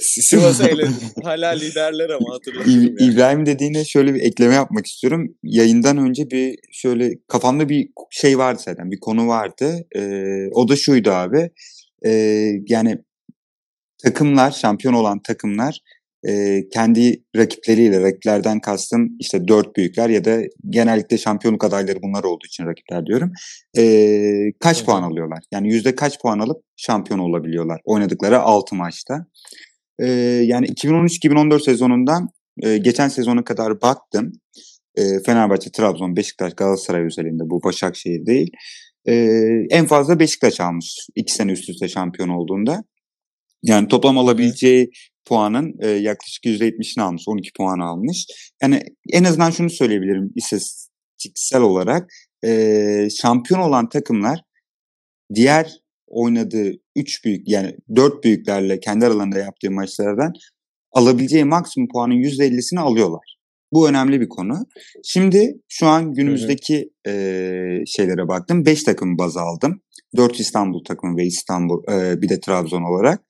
[0.00, 0.96] Sivas'a eledim.
[1.22, 2.70] Hala liderler ama hatırlıyorum.
[2.72, 3.12] Yani.
[3.12, 5.34] İbrahim dediğine şöyle bir ekleme yapmak istiyorum.
[5.42, 8.90] Yayından önce bir şöyle kafamda bir şey vardı zaten.
[8.90, 9.86] Bir konu vardı.
[9.96, 11.50] Ee, o da şuydu abi.
[12.06, 12.98] Ee, yani
[14.04, 15.80] takımlar, şampiyon olan takımlar
[16.26, 22.46] e, kendi rakipleriyle, rakiplerden kastım işte dört büyükler ya da genellikle şampiyonluk adayları bunlar olduğu
[22.46, 23.32] için rakipler diyorum.
[23.78, 23.82] E,
[24.60, 24.86] kaç evet.
[24.86, 25.38] puan alıyorlar?
[25.52, 29.26] Yani yüzde kaç puan alıp şampiyon olabiliyorlar oynadıkları altı maçta.
[29.98, 30.06] E,
[30.44, 32.28] yani 2013-2014 sezonundan
[32.62, 34.32] e, geçen sezona kadar baktım.
[34.96, 38.50] E, Fenerbahçe, Trabzon, Beşiktaş, Galatasaray özelinde bu Başakşehir değil.
[39.08, 39.14] E,
[39.70, 42.84] en fazla Beşiktaş almış iki sene üst üste şampiyon olduğunda.
[43.62, 44.90] Yani toplam alabileceği
[45.28, 47.22] puanın e, yaklaşık %70'ini almış.
[47.26, 48.26] 12 puan almış.
[48.62, 52.10] Yani en azından şunu söyleyebilirim istatistiksel olarak.
[52.44, 54.40] E, şampiyon olan takımlar
[55.34, 55.72] diğer
[56.06, 60.32] oynadığı 3 büyük yani 4 büyüklerle kendi aralarında yaptığı maçlardan
[60.92, 63.38] alabileceği maksimum puanın %50'sini alıyorlar.
[63.72, 64.66] Bu önemli bir konu.
[65.04, 67.12] Şimdi şu an günümüzdeki e,
[67.86, 68.66] şeylere baktım.
[68.66, 69.80] 5 takım baz aldım.
[70.16, 73.24] 4 İstanbul takımı ve İstanbul e, bir de Trabzon olarak.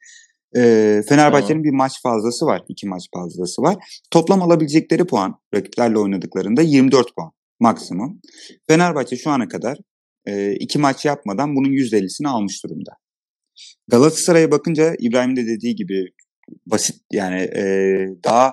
[0.57, 2.63] E, Fenerbahçe'nin bir maç fazlası var.
[2.69, 3.77] iki maç fazlası var.
[4.11, 7.31] Toplam alabilecekleri puan rakiplerle oynadıklarında 24 puan
[7.61, 8.21] maksimum.
[8.69, 9.79] Fenerbahçe şu ana kadar
[10.27, 12.91] e, iki maç yapmadan bunun %50'sini almış durumda.
[13.89, 16.07] Galatasaray'a bakınca İbrahim de dediği gibi
[16.67, 17.65] basit yani e,
[18.25, 18.53] daha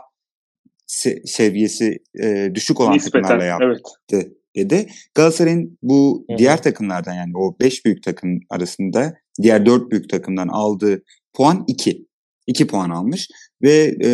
[0.88, 3.82] se- seviyesi e, düşük olan Nispeten, takımlarla yaptı
[4.14, 4.32] evet.
[4.56, 4.88] dedi.
[5.16, 6.38] Galatasaray'ın bu Hı-hı.
[6.38, 11.04] diğer takımlardan yani o 5 büyük takım arasında diğer 4 büyük takımdan aldığı
[11.36, 12.08] puan 2.
[12.48, 13.28] 2 puan almış
[13.62, 14.10] ve e,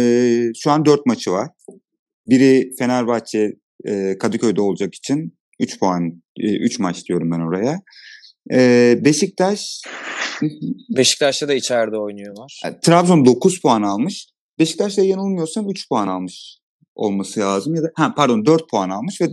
[0.55, 1.49] şu an 4 maçı var.
[2.27, 3.53] Biri Fenerbahçe
[3.85, 7.81] e, Kadıköy'de olacak için 3 puan 3 e, maç diyorum ben oraya.
[8.51, 9.81] E, Beşiktaş
[10.97, 12.61] Beşiktaş'ta da içeride oynuyorlar.
[12.63, 14.27] Yani, Trabzon 9 puan almış.
[14.59, 16.57] Beşiktaş'ta yanılmıyorsam 3 puan almış
[16.95, 19.25] olması lazım ya da ha pardon 4 puan almış ve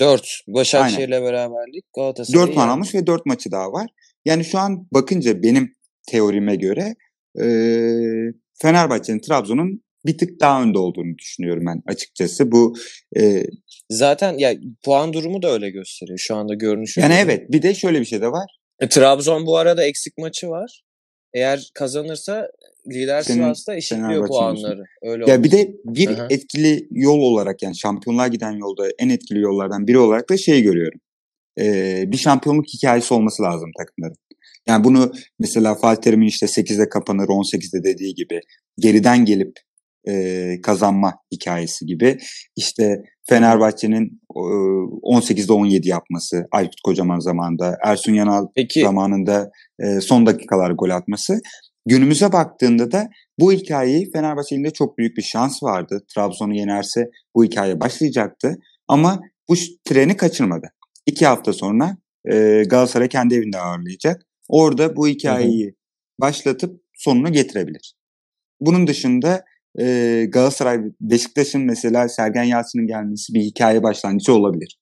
[0.00, 2.72] 4 Başakşehir'le beraberlik Galatasaray 4 puan yani.
[2.72, 3.90] almış ve 4 maçı daha var.
[4.24, 5.74] Yani şu an bakınca benim
[6.10, 6.94] teorime göre
[7.40, 7.46] e,
[8.62, 12.52] Fenerbahçe'nin Trabzon'un bir tık daha önde olduğunu düşünüyorum ben açıkçası.
[12.52, 12.74] Bu
[13.16, 13.44] e,
[13.90, 17.00] zaten ya puan durumu da öyle gösteriyor şu anda görünüşü.
[17.00, 18.58] Yani evet bir de şöyle bir şey de var.
[18.80, 20.82] E, Trabzon bu arada eksik maçı var.
[21.34, 22.50] Eğer kazanırsa
[22.90, 24.84] lider Senin, Sivas'ta eşitliyor puanları.
[25.02, 26.26] Öyle ya bir de bir Hı-hı.
[26.30, 31.00] etkili yol olarak yani şampiyonluğa giden yolda en etkili yollardan biri olarak da şey görüyorum.
[31.60, 34.16] Ee, bir şampiyonluk hikayesi olması lazım takımların.
[34.68, 38.40] Yani bunu mesela Fatih Terim'in işte 8'de kapanır 18'de dediği gibi
[38.78, 39.52] geriden gelip
[40.08, 42.18] e, kazanma hikayesi gibi.
[42.56, 48.80] İşte Fenerbahçe'nin e, 18'de 17 yapması Aykut Kocaman zamanında, Ersun Yanal Peki.
[48.80, 49.50] zamanında
[49.80, 51.40] e, son dakikalar gol atması.
[51.86, 56.04] Günümüze baktığında da bu hikayeyi Fenerbahçe'nin çok büyük bir şans vardı.
[56.14, 58.56] Trabzon'u yenerse bu hikaye başlayacaktı.
[58.88, 59.54] Ama bu
[59.84, 60.66] treni kaçırmadı.
[61.06, 61.96] İki hafta sonra
[62.32, 64.27] e, Galatasaray kendi evinde ağırlayacak.
[64.48, 65.74] Orada bu hikayeyi hı hı.
[66.20, 67.94] başlatıp sonunu getirebilir.
[68.60, 69.44] Bunun dışında
[69.80, 74.78] e, Galatasaray, Beşiktaş'ın mesela Sergen Yalçın'ın gelmesi bir hikaye başlangıcı olabilir.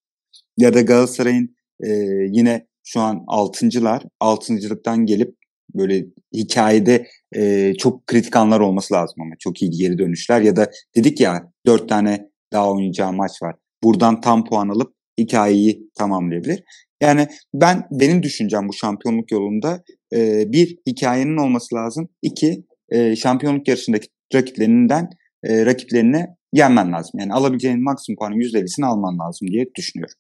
[0.57, 1.89] Ya da Galatasaray'ın e,
[2.31, 5.37] yine şu an altıncılar, altıncılıktan gelip
[5.75, 10.71] böyle hikayede e, çok kritik anlar olması lazım ama çok iyi geri dönüşler ya da
[10.97, 13.57] dedik ya dört tane daha oynayacağı maç var.
[13.83, 16.63] Buradan tam puan alıp hikayeyi tamamlayabilir.
[17.01, 22.09] Yani ben benim düşüncem bu şampiyonluk yolunda e, bir hikayenin olması lazım.
[22.23, 25.11] İki e, şampiyonluk yarışındaki rakiplerinden
[25.45, 27.21] e, rakiplerine yenmen lazım.
[27.21, 30.15] Yani alabileceğin maksimum puanın %50'sini alman lazım diye düşünüyorum.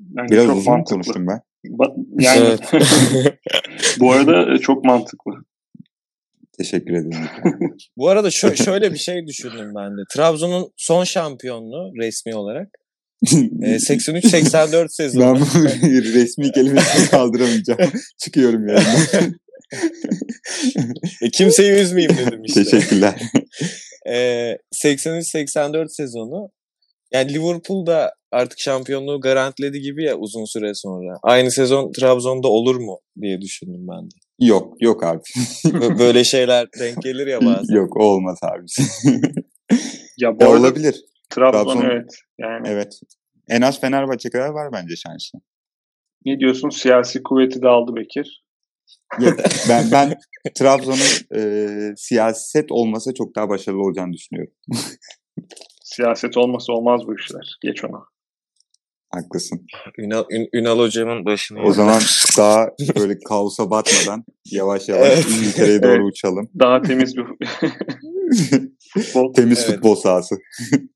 [0.00, 0.94] Bence Biraz uzun mantıklı.
[0.94, 1.40] konuştum ben.
[2.18, 2.60] Yani evet.
[4.00, 5.32] bu arada e, çok mantıklı.
[6.58, 7.28] Teşekkür ederim.
[7.96, 10.00] bu arada şö- şöyle bir şey düşündüm ben de.
[10.14, 12.68] Trabzon'un son şampiyonluğu resmi olarak
[13.24, 15.22] 83-84 sezonu.
[15.24, 15.64] Ben bu
[16.14, 17.92] resmi kelimesini kaldıramayacağım.
[18.18, 18.82] Çıkıyorum yani.
[21.22, 22.64] e, kimseyi üzmeyeyim dedim işte.
[22.64, 23.22] Teşekkürler.
[24.08, 26.50] e, 83-84 sezonu.
[27.12, 31.18] Yani Liverpool da artık şampiyonluğu garantiledi gibi ya uzun süre sonra.
[31.22, 34.14] Aynı sezon Trabzon'da olur mu diye düşündüm ben de.
[34.46, 35.20] Yok, yok abi.
[35.98, 37.74] Böyle şeyler denk gelir ya bazen.
[37.76, 38.66] Yok, olmaz abi.
[40.18, 41.04] ya bu ya olabilir.
[41.30, 42.10] Trabzon, Trabzon evet.
[42.38, 42.68] Yani.
[42.68, 43.00] Evet.
[43.48, 45.38] En az Fenerbahçe kadar var bence şansı.
[46.24, 46.68] Ne diyorsun?
[46.68, 48.44] Siyasi kuvveti de aldı Bekir.
[49.68, 50.18] Ben ben
[50.54, 54.52] Trabzon'un e, siyaset olmasa çok daha başarılı olacağını düşünüyorum.
[55.84, 57.58] siyaset olmasa olmaz bu işler.
[57.62, 58.04] Geç ona.
[59.10, 59.66] Haklısın.
[59.98, 61.62] Ünal, Ün, Ünal hocamın başına.
[61.62, 62.00] O zaman
[62.38, 65.26] daha böyle kaosa batmadan yavaş yavaş evet.
[65.30, 66.50] İngiltere'ye doğru uçalım.
[66.58, 67.24] Daha temiz bir
[68.94, 69.32] futbol.
[69.36, 69.74] Temiz evet.
[69.74, 70.36] futbol sahası.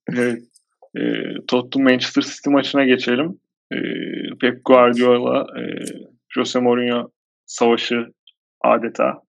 [0.08, 0.42] evet.
[0.96, 1.00] E,
[1.48, 3.40] Tottenham Manchester City maçına geçelim.
[3.72, 3.76] E,
[4.40, 5.62] Pep Guardiola, e,
[6.28, 7.10] Jose Mourinho
[7.46, 8.06] savaşı
[8.64, 9.22] adeta.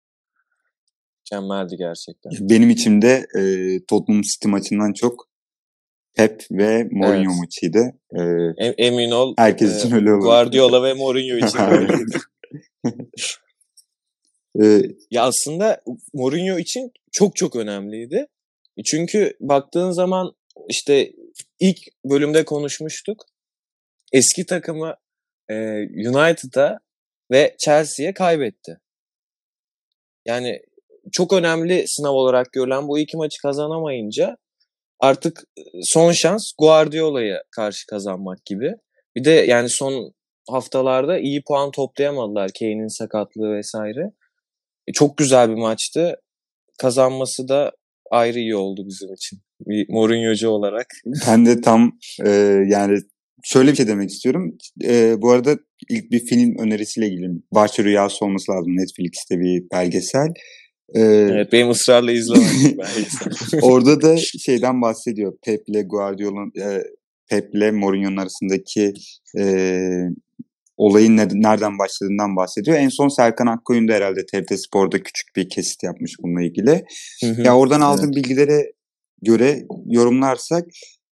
[1.19, 2.31] Mükemmeldi gerçekten.
[2.49, 3.41] Benim içimde e,
[3.87, 5.32] Tottenham City maçından çok
[6.15, 7.39] Pep ve Mourinho evet.
[7.39, 7.93] maçıydı.
[8.57, 9.33] Ee, Emin ol.
[9.37, 10.21] Herkes e, için öyle olur.
[10.21, 12.17] Guardiola ve Mourinho için öyleydi.
[14.61, 15.81] ee, ya aslında
[16.13, 18.27] Mourinho için çok çok önemliydi.
[18.85, 20.35] Çünkü baktığın zaman
[20.69, 21.11] işte
[21.59, 23.25] ilk bölümde konuşmuştuk.
[24.11, 24.95] Eski takımı
[25.49, 25.55] e,
[26.09, 26.79] United'a
[27.31, 28.79] ve Chelsea'ye kaybetti.
[30.25, 30.61] Yani
[31.11, 34.37] çok önemli sınav olarak görülen bu iki maçı kazanamayınca
[35.03, 35.43] artık
[35.81, 38.71] son şans Guardiola'ya karşı kazanmak gibi.
[39.15, 40.13] Bir de yani son
[40.49, 44.11] haftalarda iyi puan toplayamadılar Kane'in sakatlığı vesaire.
[44.87, 46.15] E, çok güzel bir maçtı.
[46.79, 47.71] Kazanması da
[48.11, 49.39] ayrı iyi oldu bizim için.
[49.59, 50.87] Bir Mourinho'cu olarak.
[51.27, 51.91] Ben de tam
[52.25, 52.29] e,
[52.67, 52.97] yani
[53.43, 54.57] şöyle bir şey demek istiyorum.
[54.83, 55.57] E, bu arada
[55.89, 58.77] ilk bir film önerisiyle ilgili Bahçe Rüyası olması lazım.
[58.77, 60.27] Netflix'te bir belgesel.
[60.95, 62.77] Ee, evet benim ısrarla izlemem
[63.61, 65.33] Orada da şeyden bahsediyor.
[65.45, 66.83] Pep'le Guardiola'nın e,
[67.29, 68.93] Pep'le Mourinho'nun arasındaki
[69.39, 69.43] e,
[70.77, 72.77] olayın ne, nereden başladığından bahsediyor.
[72.77, 76.83] En son Serkan Akkoyun da herhalde TRT Spor'da küçük bir kesit yapmış bununla ilgili.
[77.21, 77.41] Hı hı.
[77.41, 78.15] Ya oradan aldığım evet.
[78.15, 78.71] bilgilere
[79.21, 80.65] göre yorumlarsak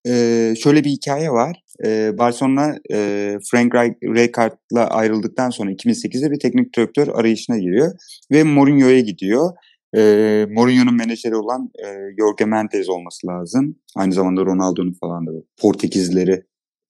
[0.10, 1.64] e, şöyle bir hikaye var.
[1.86, 7.92] E, Barcelona e, Frank Rijkaard'la ayrıldıktan sonra 2008'de bir teknik direktör arayışına giriyor
[8.32, 9.52] ve Mourinho'ya gidiyor.
[9.96, 10.02] E,
[10.50, 11.88] Mourinho'nun menajeri olan e,
[12.20, 13.76] Jorge Mendes olması lazım.
[13.96, 16.44] Aynı zamanda Ronaldo'nun falan da Portekizleri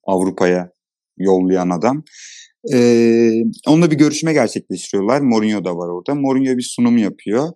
[0.03, 0.71] Avrupa'ya
[1.17, 2.03] yollayan adam.
[2.73, 3.31] Ee,
[3.67, 5.21] onunla bir görüşme gerçekleştiriyorlar.
[5.21, 6.15] Mourinho da var orada.
[6.15, 7.49] Mourinho bir sunum yapıyor.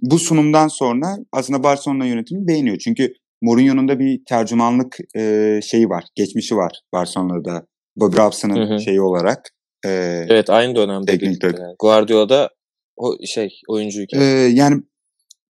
[0.00, 2.78] Bu sunumdan sonra aslında Barcelona yönetimi beğeniyor.
[2.78, 6.04] Çünkü Mourinho'nun da bir tercümanlık e, şeyi var.
[6.14, 7.66] Geçmişi var Barcelona'da.
[7.96, 9.50] Bobby Robson'ın şeyi olarak.
[9.86, 9.90] E,
[10.28, 11.06] evet aynı dönemde.
[11.18, 11.74] Teknik yani.
[11.78, 12.50] Guardiola'da
[12.96, 14.20] o şey oyuncuyken.
[14.20, 14.82] Ee, yani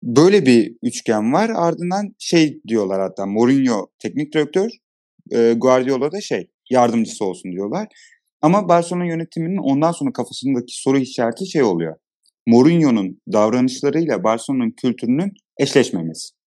[0.03, 1.51] böyle bir üçgen var.
[1.55, 4.69] Ardından şey diyorlar hatta Mourinho teknik direktör,
[5.31, 7.87] e, Guardiola da şey yardımcısı olsun diyorlar.
[8.41, 11.95] Ama Barcelona yönetiminin ondan sonra kafasındaki soru işareti şey oluyor.
[12.47, 16.38] Mourinho'nun davranışlarıyla Barcelona'nın kültürünün eşleşmemesi.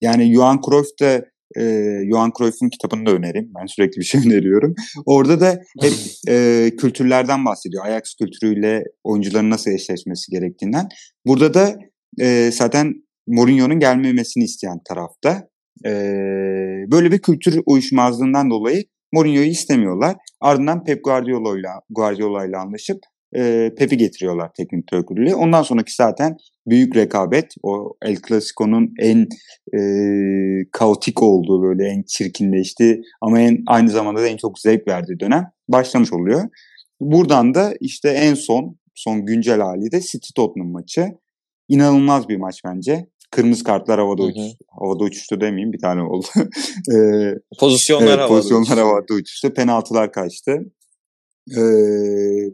[0.00, 1.24] Yani Johan Cruyff da
[1.56, 1.62] e,
[2.10, 3.50] Johan Cruyff'un kitabını da önerim.
[3.60, 4.74] Ben sürekli bir şey öneriyorum.
[5.06, 5.92] Orada da hep
[6.28, 7.86] e, kültürlerden bahsediyor.
[7.86, 10.88] Ajax kültürüyle oyuncuların nasıl eşleşmesi gerektiğinden.
[11.26, 11.76] Burada da
[12.20, 12.94] e, zaten
[13.26, 15.48] Mourinho'nun gelmemesini isteyen tarafta.
[15.86, 15.92] E,
[16.92, 20.16] böyle bir kültür uyuşmazlığından dolayı Mourinho'yu istemiyorlar.
[20.40, 22.98] Ardından Pep Guardiola ile Guardiola ile anlaşıp
[23.36, 25.34] e, Pep'i getiriyorlar teknik direktörlüğe.
[25.34, 26.36] Ondan sonraki zaten
[26.70, 27.54] büyük rekabet.
[27.62, 29.26] O El Clasico'nun en
[29.74, 29.80] e,
[30.72, 35.50] kaotik olduğu böyle en çirkinleşti ama en aynı zamanda da en çok zevk verdiği dönem
[35.68, 36.42] başlamış oluyor.
[37.00, 41.06] Buradan da işte en son son güncel hali de City Tottenham maçı.
[41.68, 43.06] İnanılmaz bir maç bence.
[43.30, 44.64] Kırmızı kartlar havada uçuştu.
[44.80, 46.26] Havada uçuştu demeyeyim bir tane oldu.
[46.94, 46.96] e,
[47.58, 48.80] pozisyonlar evet, havada pozisyonlar uçuştu.
[48.80, 49.54] havada uçuştu.
[49.54, 50.62] Penaltılar kaçtı.
[51.56, 52.52] Ee,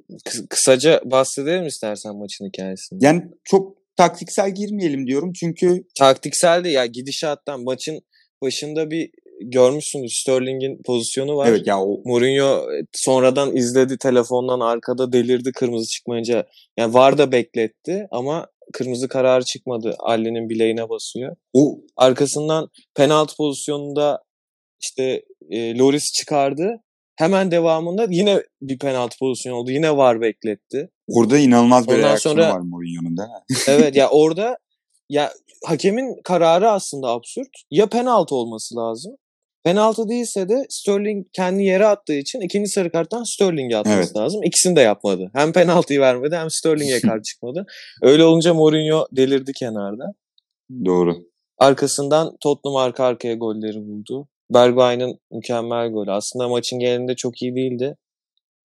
[0.50, 3.04] Kısaca bahsedelim istersen maçın hikayesini.
[3.04, 5.84] Yani çok taktiksel girmeyelim diyorum çünkü...
[5.98, 8.00] Taktiksel de ya gidişattan maçın
[8.42, 11.48] başında bir görmüşsünüz Sterling'in pozisyonu var.
[11.48, 12.02] Evet ya o...
[12.04, 16.46] Mourinho e, sonradan izledi telefondan arkada delirdi kırmızı çıkmayınca.
[16.78, 19.94] Yani var da bekletti ama kırmızı kararı çıkmadı.
[19.98, 21.36] Ali'nin bileğine basıyor.
[21.52, 24.22] O arkasından penaltı pozisyonunda
[24.80, 26.82] işte e, Loris çıkardı.
[27.16, 29.70] Hemen devamında yine bir penaltı pozisyonu oldu.
[29.70, 30.90] Yine var bekletti.
[31.08, 33.28] Orada inanılmaz bir Ondan reaksiyonu sonra, var Mourinho'nun da.
[33.68, 34.58] evet ya orada
[35.08, 35.32] ya
[35.64, 37.48] hakemin kararı aslında absürt.
[37.70, 39.16] Ya penaltı olması lazım.
[39.64, 44.16] Penaltı değilse de Sterling kendi yere attığı için ikinci sarı karttan Sterling'e atması evet.
[44.16, 44.42] lazım.
[44.42, 45.30] İkisini de yapmadı.
[45.34, 47.66] Hem penaltıyı vermedi hem Sterling'e kart çıkmadı.
[48.02, 50.04] Öyle olunca Mourinho delirdi kenarda.
[50.84, 51.16] Doğru.
[51.58, 54.28] Arkasından Tottenham arka arkaya golleri buldu.
[54.54, 56.12] Bergwijn'ın mükemmel golü.
[56.12, 57.96] Aslında maçın genelinde çok iyi değildi.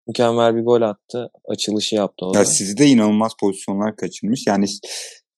[0.08, 1.30] Mükemmel bir gol attı.
[1.48, 4.48] Açılışı yaptı o Ya sizi de inanılmaz pozisyonlar kaçırmış.
[4.48, 4.66] Yani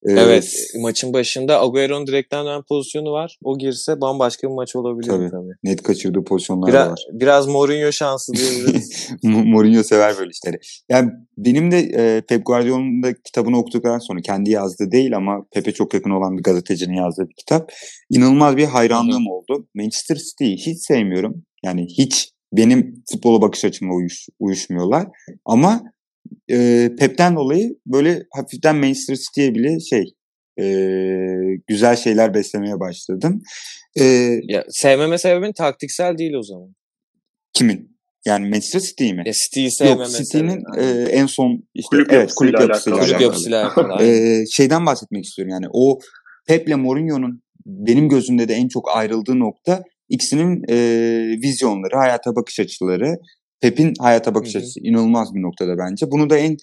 [0.05, 3.37] Evet maçın başında Agüero'nun direkten dönen pozisyonu var.
[3.43, 5.29] O girse bambaşka bir maç olabilir tabii.
[5.29, 5.53] tabii.
[5.63, 6.99] Net kaçırdığı pozisyonlar biraz, var.
[7.11, 9.09] Biraz Mourinho şansı diyebiliriz.
[9.23, 10.59] Mourinho sever böyle işleri.
[10.89, 15.71] Yani benim de e, Pep Guardiola'nın da kitabını okuduktan sonra kendi yazdığı değil ama Pep'e
[15.71, 17.71] çok yakın olan bir gazetecinin yazdığı bir kitap.
[18.09, 19.33] İnanılmaz bir hayranlığım Hı-hı.
[19.33, 19.67] oldu.
[19.75, 21.43] Manchester City'yi hiç sevmiyorum.
[21.63, 25.07] Yani hiç benim futbola bakış açımla uyuş, uyuşmuyorlar.
[25.45, 25.83] Ama
[26.51, 30.03] e, Pep'ten dolayı böyle hafiften Manchester City'ye bile şey
[30.59, 30.65] e,
[31.67, 33.41] güzel şeyler beslemeye başladım.
[33.99, 34.03] E,
[34.43, 36.75] ya, sevmeme sebebin taktiksel değil o zaman.
[37.53, 37.97] Kimin?
[38.25, 39.23] Yani Manchester City mi?
[39.25, 43.11] Ya City'yi sevmeme Yok City'nin e, en son işte kulüp evet kulüp yapısıyla alakalı.
[43.11, 44.03] Kulüp yapısıyla alakalı.
[44.03, 45.99] e, şeyden bahsetmek istiyorum yani o
[46.47, 50.77] Pep'le Mourinho'nun benim gözümde de en çok ayrıldığı nokta ikisinin e,
[51.43, 53.17] vizyonları, hayata bakış açıları
[53.61, 54.61] Pep'in hayata bakış Hı-hı.
[54.61, 56.11] açısı inanılmaz bir noktada bence.
[56.11, 56.57] Bunu da en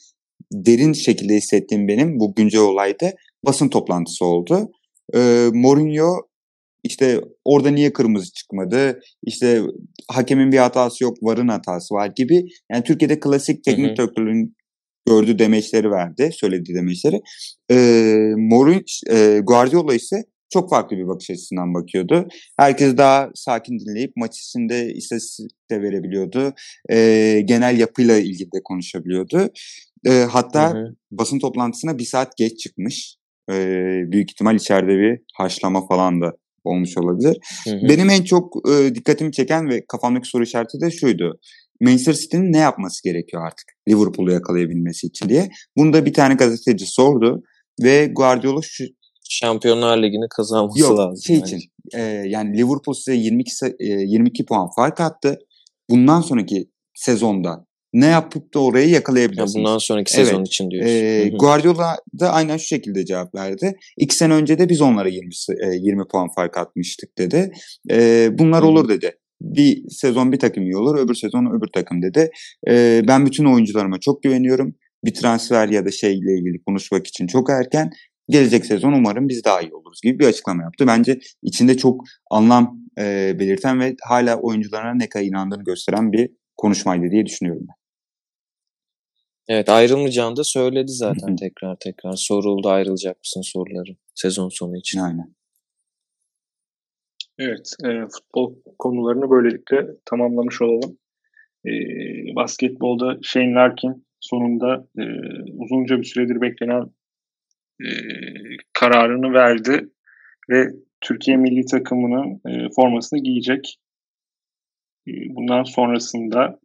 [0.52, 3.12] derin şekilde hissettiğim benim bu güncel olayda
[3.46, 4.70] basın toplantısı oldu.
[5.14, 6.22] E, Mourinho
[6.82, 9.00] işte orada niye kırmızı çıkmadı?
[9.22, 9.62] İşte
[10.08, 12.44] hakemin bir hatası yok, varın hatası var gibi.
[12.72, 14.54] Yani Türkiye'de klasik teknik direktörün
[15.06, 17.20] gördüğü demeçleri verdi, söylediği demeçleri.
[17.70, 17.76] E,
[18.36, 18.80] Mourinho,
[19.10, 20.24] e, Guardiola ise
[20.54, 22.28] çok farklı bir bakış açısından bakıyordu.
[22.58, 26.54] Herkes daha sakin dinleyip maç içinde istatistik de verebiliyordu.
[26.90, 29.48] E, genel yapıyla ilgili de konuşabiliyordu.
[30.06, 30.94] E, hatta hı hı.
[31.10, 33.16] basın toplantısına bir saat geç çıkmış.
[33.50, 33.54] E,
[34.12, 36.32] büyük ihtimal içeride bir haşlama falan da
[36.64, 37.38] olmuş olabilir.
[37.64, 37.88] Hı hı.
[37.88, 41.38] Benim en çok e, dikkatimi çeken ve kafamdaki soru işareti de şuydu.
[41.80, 45.48] Manchester City'nin ne yapması gerekiyor artık Liverpool'u yakalayabilmesi için diye.
[45.76, 47.42] Bunu da bir tane gazeteci sordu
[47.82, 48.84] ve Guardiola şu
[49.40, 51.22] Şampiyonlar Ligi'ni kazanması Yok, lazım.
[51.26, 51.60] Şey için,
[51.94, 55.38] e, yani Liverpool size 22 e, 22 puan fark attı.
[55.90, 59.54] Bundan sonraki sezonda ne yapıp da orayı yakalayabilirsiniz.
[59.54, 60.46] Ya bundan sonraki sezon evet.
[60.46, 60.90] için diyorsun.
[60.90, 63.76] E, Guardiola da aynen şu şekilde cevap verdi.
[63.98, 65.30] İki sene önce de biz onlara 20,
[65.64, 67.52] e, 20 puan fark atmıştık dedi.
[67.90, 69.12] E, bunlar olur dedi.
[69.40, 72.30] Bir sezon bir takım iyi olur, öbür sezon öbür takım dedi.
[72.68, 74.74] E, ben bütün oyuncularıma çok güveniyorum.
[75.04, 77.90] Bir transfer ya da şeyle ilgili konuşmak için çok erken
[78.28, 80.86] gelecek sezon umarım biz daha iyi oluruz gibi bir açıklama yaptı.
[80.86, 87.10] Bence içinde çok anlam e, belirten ve hala oyuncularına ne kadar inandığını gösteren bir konuşmaydı
[87.10, 87.74] diye düşünüyorum ben.
[89.48, 92.12] Evet ayrılmayacağını da söyledi zaten tekrar tekrar.
[92.16, 95.00] Soruldu ayrılacak mısın soruları sezon sonu için.
[95.00, 95.34] Aynen.
[97.38, 100.98] Evet e, futbol konularını böylelikle tamamlamış olalım.
[101.66, 101.70] E,
[102.36, 105.04] basketbolda Shane Larkin sonunda e,
[105.52, 106.90] uzunca bir süredir beklenen
[107.80, 107.88] e,
[108.72, 109.88] kararını verdi
[110.50, 110.66] ve
[111.00, 113.78] Türkiye milli takımının e, formasını giyecek.
[115.08, 116.60] E, bundan sonrasında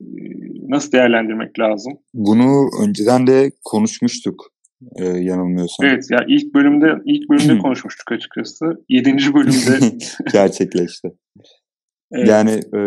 [0.00, 0.06] e,
[0.68, 1.92] nasıl değerlendirmek lazım?
[2.14, 4.52] Bunu önceden de konuşmuştuk
[4.96, 5.86] e, yanılmıyorsam.
[5.86, 8.84] Evet ya ilk bölümde ilk bölümde konuşmuştuk açıkçası.
[8.88, 9.98] Yedinci bölümde
[10.32, 11.08] gerçekleşti.
[12.12, 12.28] evet.
[12.28, 12.80] Yani e,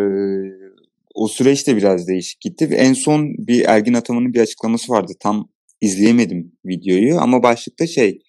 [1.16, 2.70] o süreç de biraz değişik gitti.
[2.72, 5.14] En son bir Ergin Ataman'ın bir açıklaması vardı.
[5.20, 5.50] Tam
[5.82, 8.20] izleyemedim videoyu ama başlıkta şey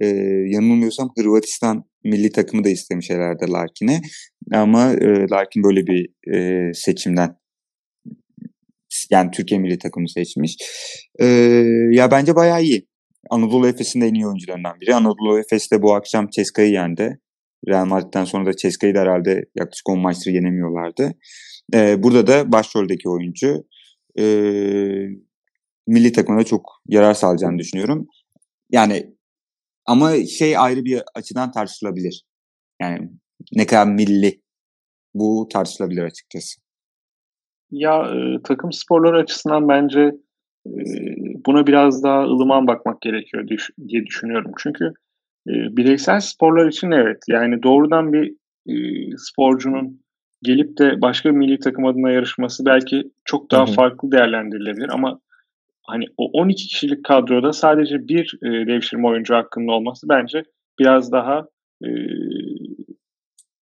[0.00, 0.06] e,
[0.46, 4.00] yanılmıyorsam Hırvatistan milli takımı da istemiş herhalde Larkin'e
[4.52, 7.36] ama e, Larkin böyle bir e, seçimden
[9.10, 10.56] yani Türkiye milli takımı seçmiş.
[11.20, 11.26] E,
[11.90, 12.86] ya bence bayağı iyi.
[13.30, 14.94] Anadolu Efes'in de en iyi oyuncularından biri.
[14.94, 17.18] Anadolu Efes de bu akşam Ceska'yı yendi.
[17.68, 21.12] Real Madrid'den sonra da Ceska'yı da herhalde yaklaşık 10 maçtır yenemiyorlardı.
[21.74, 23.64] E, burada da başroldeki oyuncu.
[24.18, 24.24] E,
[25.86, 28.06] milli takımına çok yarar sağlayacağını düşünüyorum.
[28.70, 29.16] Yani
[29.86, 32.24] ama şey ayrı bir açıdan tartışılabilir.
[32.82, 33.10] Yani
[33.52, 34.40] ne kadar milli
[35.14, 36.60] bu tartışılabilir açıkçası.
[37.70, 40.00] Ya e, takım sporları açısından bence
[40.66, 40.72] e,
[41.46, 43.48] buna biraz daha ılıman bakmak gerekiyor
[43.88, 44.52] diye düşünüyorum.
[44.58, 44.84] Çünkü
[45.48, 48.34] e, bireysel sporlar için evet yani doğrudan bir
[48.68, 48.74] e,
[49.16, 50.02] sporcunun
[50.42, 53.74] gelip de başka bir milli takım adına yarışması belki çok daha Hı-hı.
[53.74, 55.20] farklı değerlendirilebilir ama
[55.92, 60.42] hani o 12 kişilik kadroda sadece bir e, devşirme oyuncu hakkında olması bence
[60.78, 61.48] biraz daha
[61.84, 61.88] e,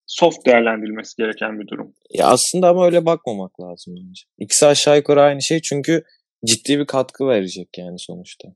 [0.07, 1.95] soft değerlendirilmesi gereken bir durum.
[2.15, 4.23] Ya aslında ama öyle bakmamak lazım bence.
[4.39, 6.03] İkisi aşağı yukarı aynı şey çünkü
[6.47, 8.49] ciddi bir katkı verecek yani sonuçta.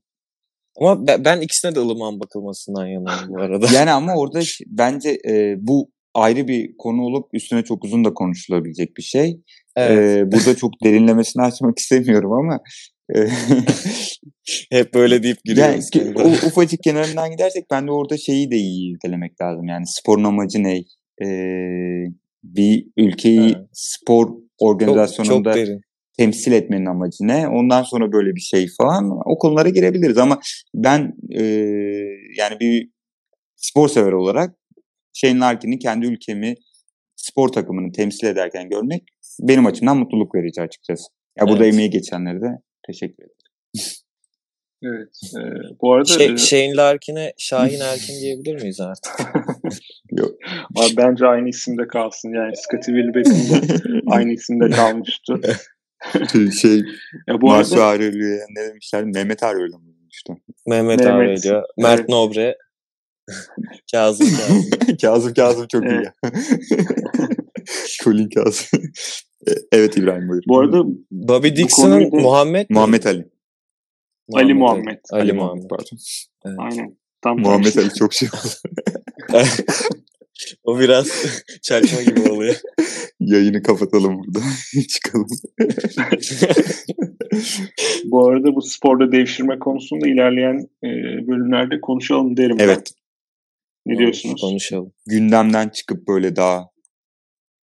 [0.79, 3.67] Ama ben ikisine de ılıman bakılmasından yanayım bu arada.
[3.75, 8.97] yani ama orada bence e, bu ayrı bir konu olup üstüne çok uzun da konuşulabilecek
[8.97, 9.41] bir şey.
[9.75, 9.97] Evet.
[9.97, 12.59] Ee, burada çok derinlemesine açmak istemiyorum ama
[14.71, 15.89] Hep böyle deyip giriyoruz.
[15.95, 19.67] Yani, o ufacık kenarından gidersek ben de orada şeyi de iyi irdelemek lazım.
[19.67, 20.83] Yani sporun amacı ne?
[21.23, 22.05] Ee,
[22.43, 23.67] bir ülkeyi ha.
[23.73, 24.29] spor
[24.59, 25.81] organizasyonunda çok, çok
[26.17, 27.47] temsil etmenin amacı ne?
[27.47, 30.39] Ondan sonra böyle bir şey falan o konulara girebiliriz ama
[30.75, 31.43] ben e,
[32.37, 32.89] yani bir
[33.55, 34.55] spor sever olarak
[35.13, 36.55] Shane Larkin'in kendi ülkemi
[37.15, 39.03] spor takımını temsil ederken görmek
[39.39, 41.03] benim açımdan mutluluk verici açıkçası.
[41.39, 41.73] Ya burada evet.
[41.73, 42.47] emeği geçenleri de
[42.87, 43.35] Teşekkür ederim.
[44.83, 45.09] Evet.
[45.37, 45.41] E,
[45.81, 49.13] bu arada şey, Shane Larkin'e Şahin Erkin diyebilir miyiz artık?
[50.11, 50.31] Yok.
[50.75, 52.29] Abi bence aynı isimde kalsın.
[52.33, 55.41] Yani Scottie Wilbeck'in aynı isimde kalmıştı.
[56.61, 56.81] şey
[57.27, 57.85] ya bu Marsu arada...
[57.85, 59.03] Aurelio'ya ne demişler?
[59.03, 60.33] Mehmet Aurelio mu demişti?
[60.67, 61.63] Mehmet, Mehmet Aurelio.
[61.77, 62.09] Mert evet.
[62.09, 62.57] Nobre.
[63.91, 64.97] Kazım Kazım.
[65.01, 66.11] Kazım Kazım çok iyi.
[68.03, 68.79] Colin Kazım.
[69.47, 70.43] E, evet İbrahim buyur.
[70.47, 73.29] Bu arada Bobby Dixon'ın Muhammed Muhammed Ali.
[74.33, 74.99] Ali Muhammed.
[75.11, 75.97] Ali, Ali Muhammed pardon.
[76.45, 76.57] Evet.
[76.59, 76.97] Aynen.
[77.21, 78.73] Tam Muhammed Ali çok şey oldu.
[80.63, 81.25] o biraz
[81.61, 82.55] çakma gibi oluyor.
[83.19, 84.39] Yayını kapatalım burada.
[84.87, 85.27] Çıkalım.
[88.05, 90.87] bu arada bu sporda devşirme konusunda ilerleyen e,
[91.27, 92.57] bölümlerde konuşalım derim.
[92.59, 92.91] Evet.
[93.85, 94.41] Ne diyorsunuz?
[94.41, 94.93] Konuşalım.
[95.07, 96.69] Gündemden çıkıp böyle daha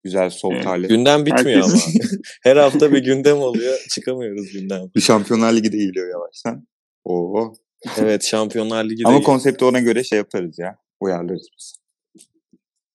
[0.03, 0.89] güzel sol Evet.
[0.89, 2.03] Gündem bitmiyor Herkes- ama.
[2.43, 3.77] Her hafta bir gündem oluyor.
[3.89, 4.81] Çıkamıyoruz gündem.
[4.95, 6.67] Bir Şampiyonlar Ligi de geliyor yavaştan.
[7.03, 7.53] Oo.
[7.97, 10.77] Evet Şampiyonlar Ligi Ama konsepti ona göre şey yaparız ya.
[10.99, 11.75] Uyarlarız biz.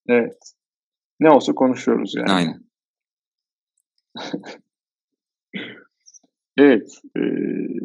[0.08, 0.38] Evet.
[1.20, 2.30] Ne olsa konuşuyoruz yani.
[2.30, 2.68] Aynen.
[6.60, 6.88] Evet.
[7.16, 7.20] e,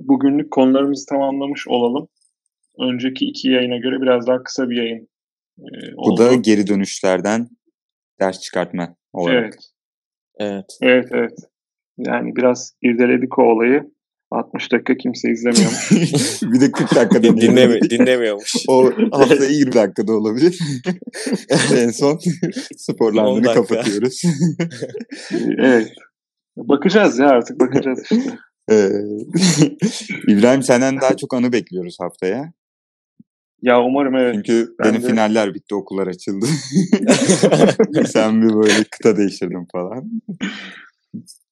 [0.08, 2.08] bugünlük konularımızı tamamlamış olalım.
[2.80, 5.08] Önceki iki yayına göre biraz daha kısa bir yayın
[5.60, 6.22] e, Bu oldu.
[6.22, 7.48] da geri dönüşlerden
[8.20, 9.44] ders çıkartma olarak.
[9.44, 9.56] Evet.
[10.40, 10.66] Evet.
[10.82, 11.38] Evet evet.
[11.98, 13.94] Yani biraz irdeledik o olayı.
[14.32, 15.92] 60 dakika kimse izlemiyormuş.
[16.54, 17.90] bir de 40 dakika Dinlemi dinleyelim.
[17.90, 18.54] dinlemiyormuş.
[18.68, 20.60] O hafta 20 dakikada olabilir.
[21.76, 22.20] en son 10
[22.78, 23.66] sporlandığını dakika.
[23.66, 24.22] kapatıyoruz.
[25.58, 25.92] evet.
[26.58, 28.38] Bakacağız ya artık bakacağız işte.
[30.28, 32.54] İbrahim senden daha çok anı bekliyoruz haftaya.
[33.64, 34.36] Ya umarım evet.
[34.36, 36.46] Çünkü Ben benim de- finaller bitti, okullar açıldı.
[38.08, 40.12] Sen bir böyle kıta değiştirdin falan.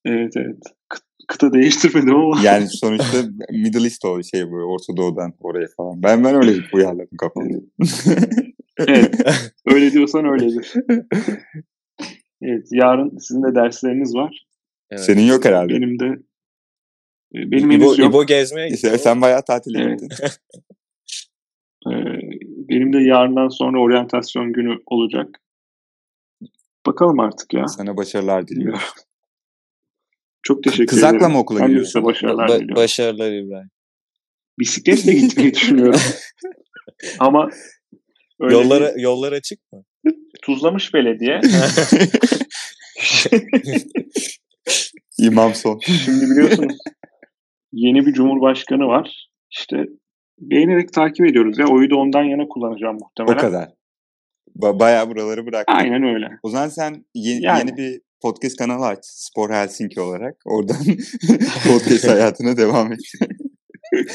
[0.06, 0.58] Evet evet.
[0.94, 2.42] Kı- kıta değiştirmedim ama.
[2.44, 3.18] Yani sonuçta
[3.52, 6.04] Middle East o şey böyle Orta Doğu'dan oraya falan.
[6.04, 7.58] Ben ben öyle uyarladım kafamda.
[8.78, 9.16] evet.
[9.66, 10.74] Öyle diyorsan öyledir.
[12.42, 12.68] Evet.
[12.72, 14.46] Yarın sizin de dersleriniz var.
[14.92, 15.04] Evet.
[15.04, 15.74] Senin yok herhalde.
[15.74, 16.06] Benim de
[17.36, 18.10] e, benim İbo, henüz yok.
[18.10, 18.98] İbo gezmeye gitti.
[19.00, 20.02] Sen, bayağı tatil Evet.
[21.88, 21.92] Ee,
[22.70, 25.28] benim de yarından sonra oryantasyon günü olacak.
[26.86, 27.68] Bakalım artık ya.
[27.68, 28.80] Sana başarılar diliyorum.
[30.44, 31.32] Çok teşekkür Kızakla ederim.
[31.32, 32.04] mı okula ben gidiyorsun?
[32.06, 32.76] başarılar Ba- diliyorum.
[32.76, 33.70] başarılar İbrahim.
[34.60, 36.00] Bisikletle gitmeyi düşünüyorum.
[37.20, 37.50] Ama
[38.40, 39.84] öyle Yollara bir yollar açık mı?
[40.42, 41.42] tuzlamış belediye.
[45.20, 45.80] İmam son.
[45.80, 46.78] Şimdi biliyorsunuz
[47.74, 49.28] yeni bir cumhurbaşkanı var.
[49.52, 49.86] İşte
[50.42, 51.68] beğenerek takip ediyoruz ya.
[51.68, 53.38] Oyu da ondan yana kullanacağım O muhtemelen.
[53.38, 53.70] kadar.
[54.60, 55.64] Ba- bayağı buraları bırak.
[55.68, 56.26] Aynen öyle.
[56.44, 57.60] O zaman sen ye- Yani.
[57.60, 59.00] yeni bir podcast kanalı aç.
[59.02, 60.36] Spor Helsinki olarak.
[60.46, 60.78] Oradan
[61.68, 63.00] podcast hayatına devam et.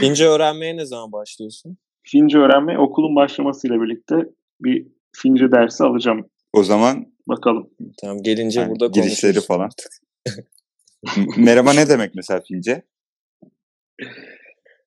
[0.00, 1.78] Fince öğrenmeye ne zaman başlıyorsun?
[2.02, 4.14] Fince öğrenme okulun başlamasıyla birlikte
[4.60, 4.86] bir
[5.16, 6.30] Fince dersi alacağım.
[6.52, 7.70] O zaman Bakalım.
[8.00, 9.46] Tamam gelince yani burada girişleri konuşuruz.
[9.46, 9.70] falan.
[11.36, 12.82] Merhaba ne demek mesela Fince?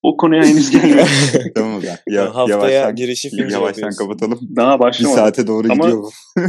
[0.04, 1.06] O konuya henüz gelmedim.
[1.56, 1.98] Tamam o zaman.
[2.10, 3.98] Ya, Haftaya yavaştan, girişi Fince yavaştan yapıyorsun.
[4.06, 4.40] kapatalım.
[4.56, 5.18] Daha Bir başlamadım.
[5.20, 6.10] saate doğru Ama- gidiyor bu.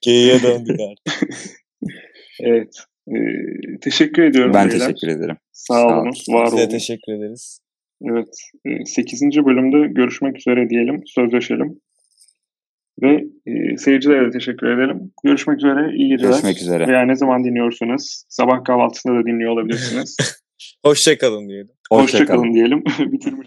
[0.00, 1.28] Geyiğe döndük artık.
[2.40, 2.74] Evet.
[3.08, 4.54] Ee, teşekkür ediyorum.
[4.54, 4.86] Ben beyler.
[4.86, 5.36] teşekkür ederim.
[5.52, 5.96] Sağ Sağ olun.
[5.96, 6.12] olun.
[6.30, 6.70] Var Size olun.
[6.70, 7.60] teşekkür ederiz.
[8.02, 8.28] Evet.
[8.88, 9.22] 8.
[9.22, 11.02] bölümde görüşmek üzere diyelim.
[11.06, 11.80] Sözleşelim.
[13.02, 15.12] Ve e, seyircilere de teşekkür edelim.
[15.24, 15.96] Görüşmek üzere.
[15.96, 16.30] İyi geceler.
[16.30, 16.86] Görüşmek üzere.
[16.88, 18.24] Veya ne zaman dinliyorsunuz?
[18.28, 20.16] Sabah kahvaltısında da dinliyor olabilirsiniz.
[20.84, 21.70] Hoşçakalın diyelim.
[21.90, 22.84] Hoşça Hoşça diyelim.
[23.12, 23.46] Bitirmiş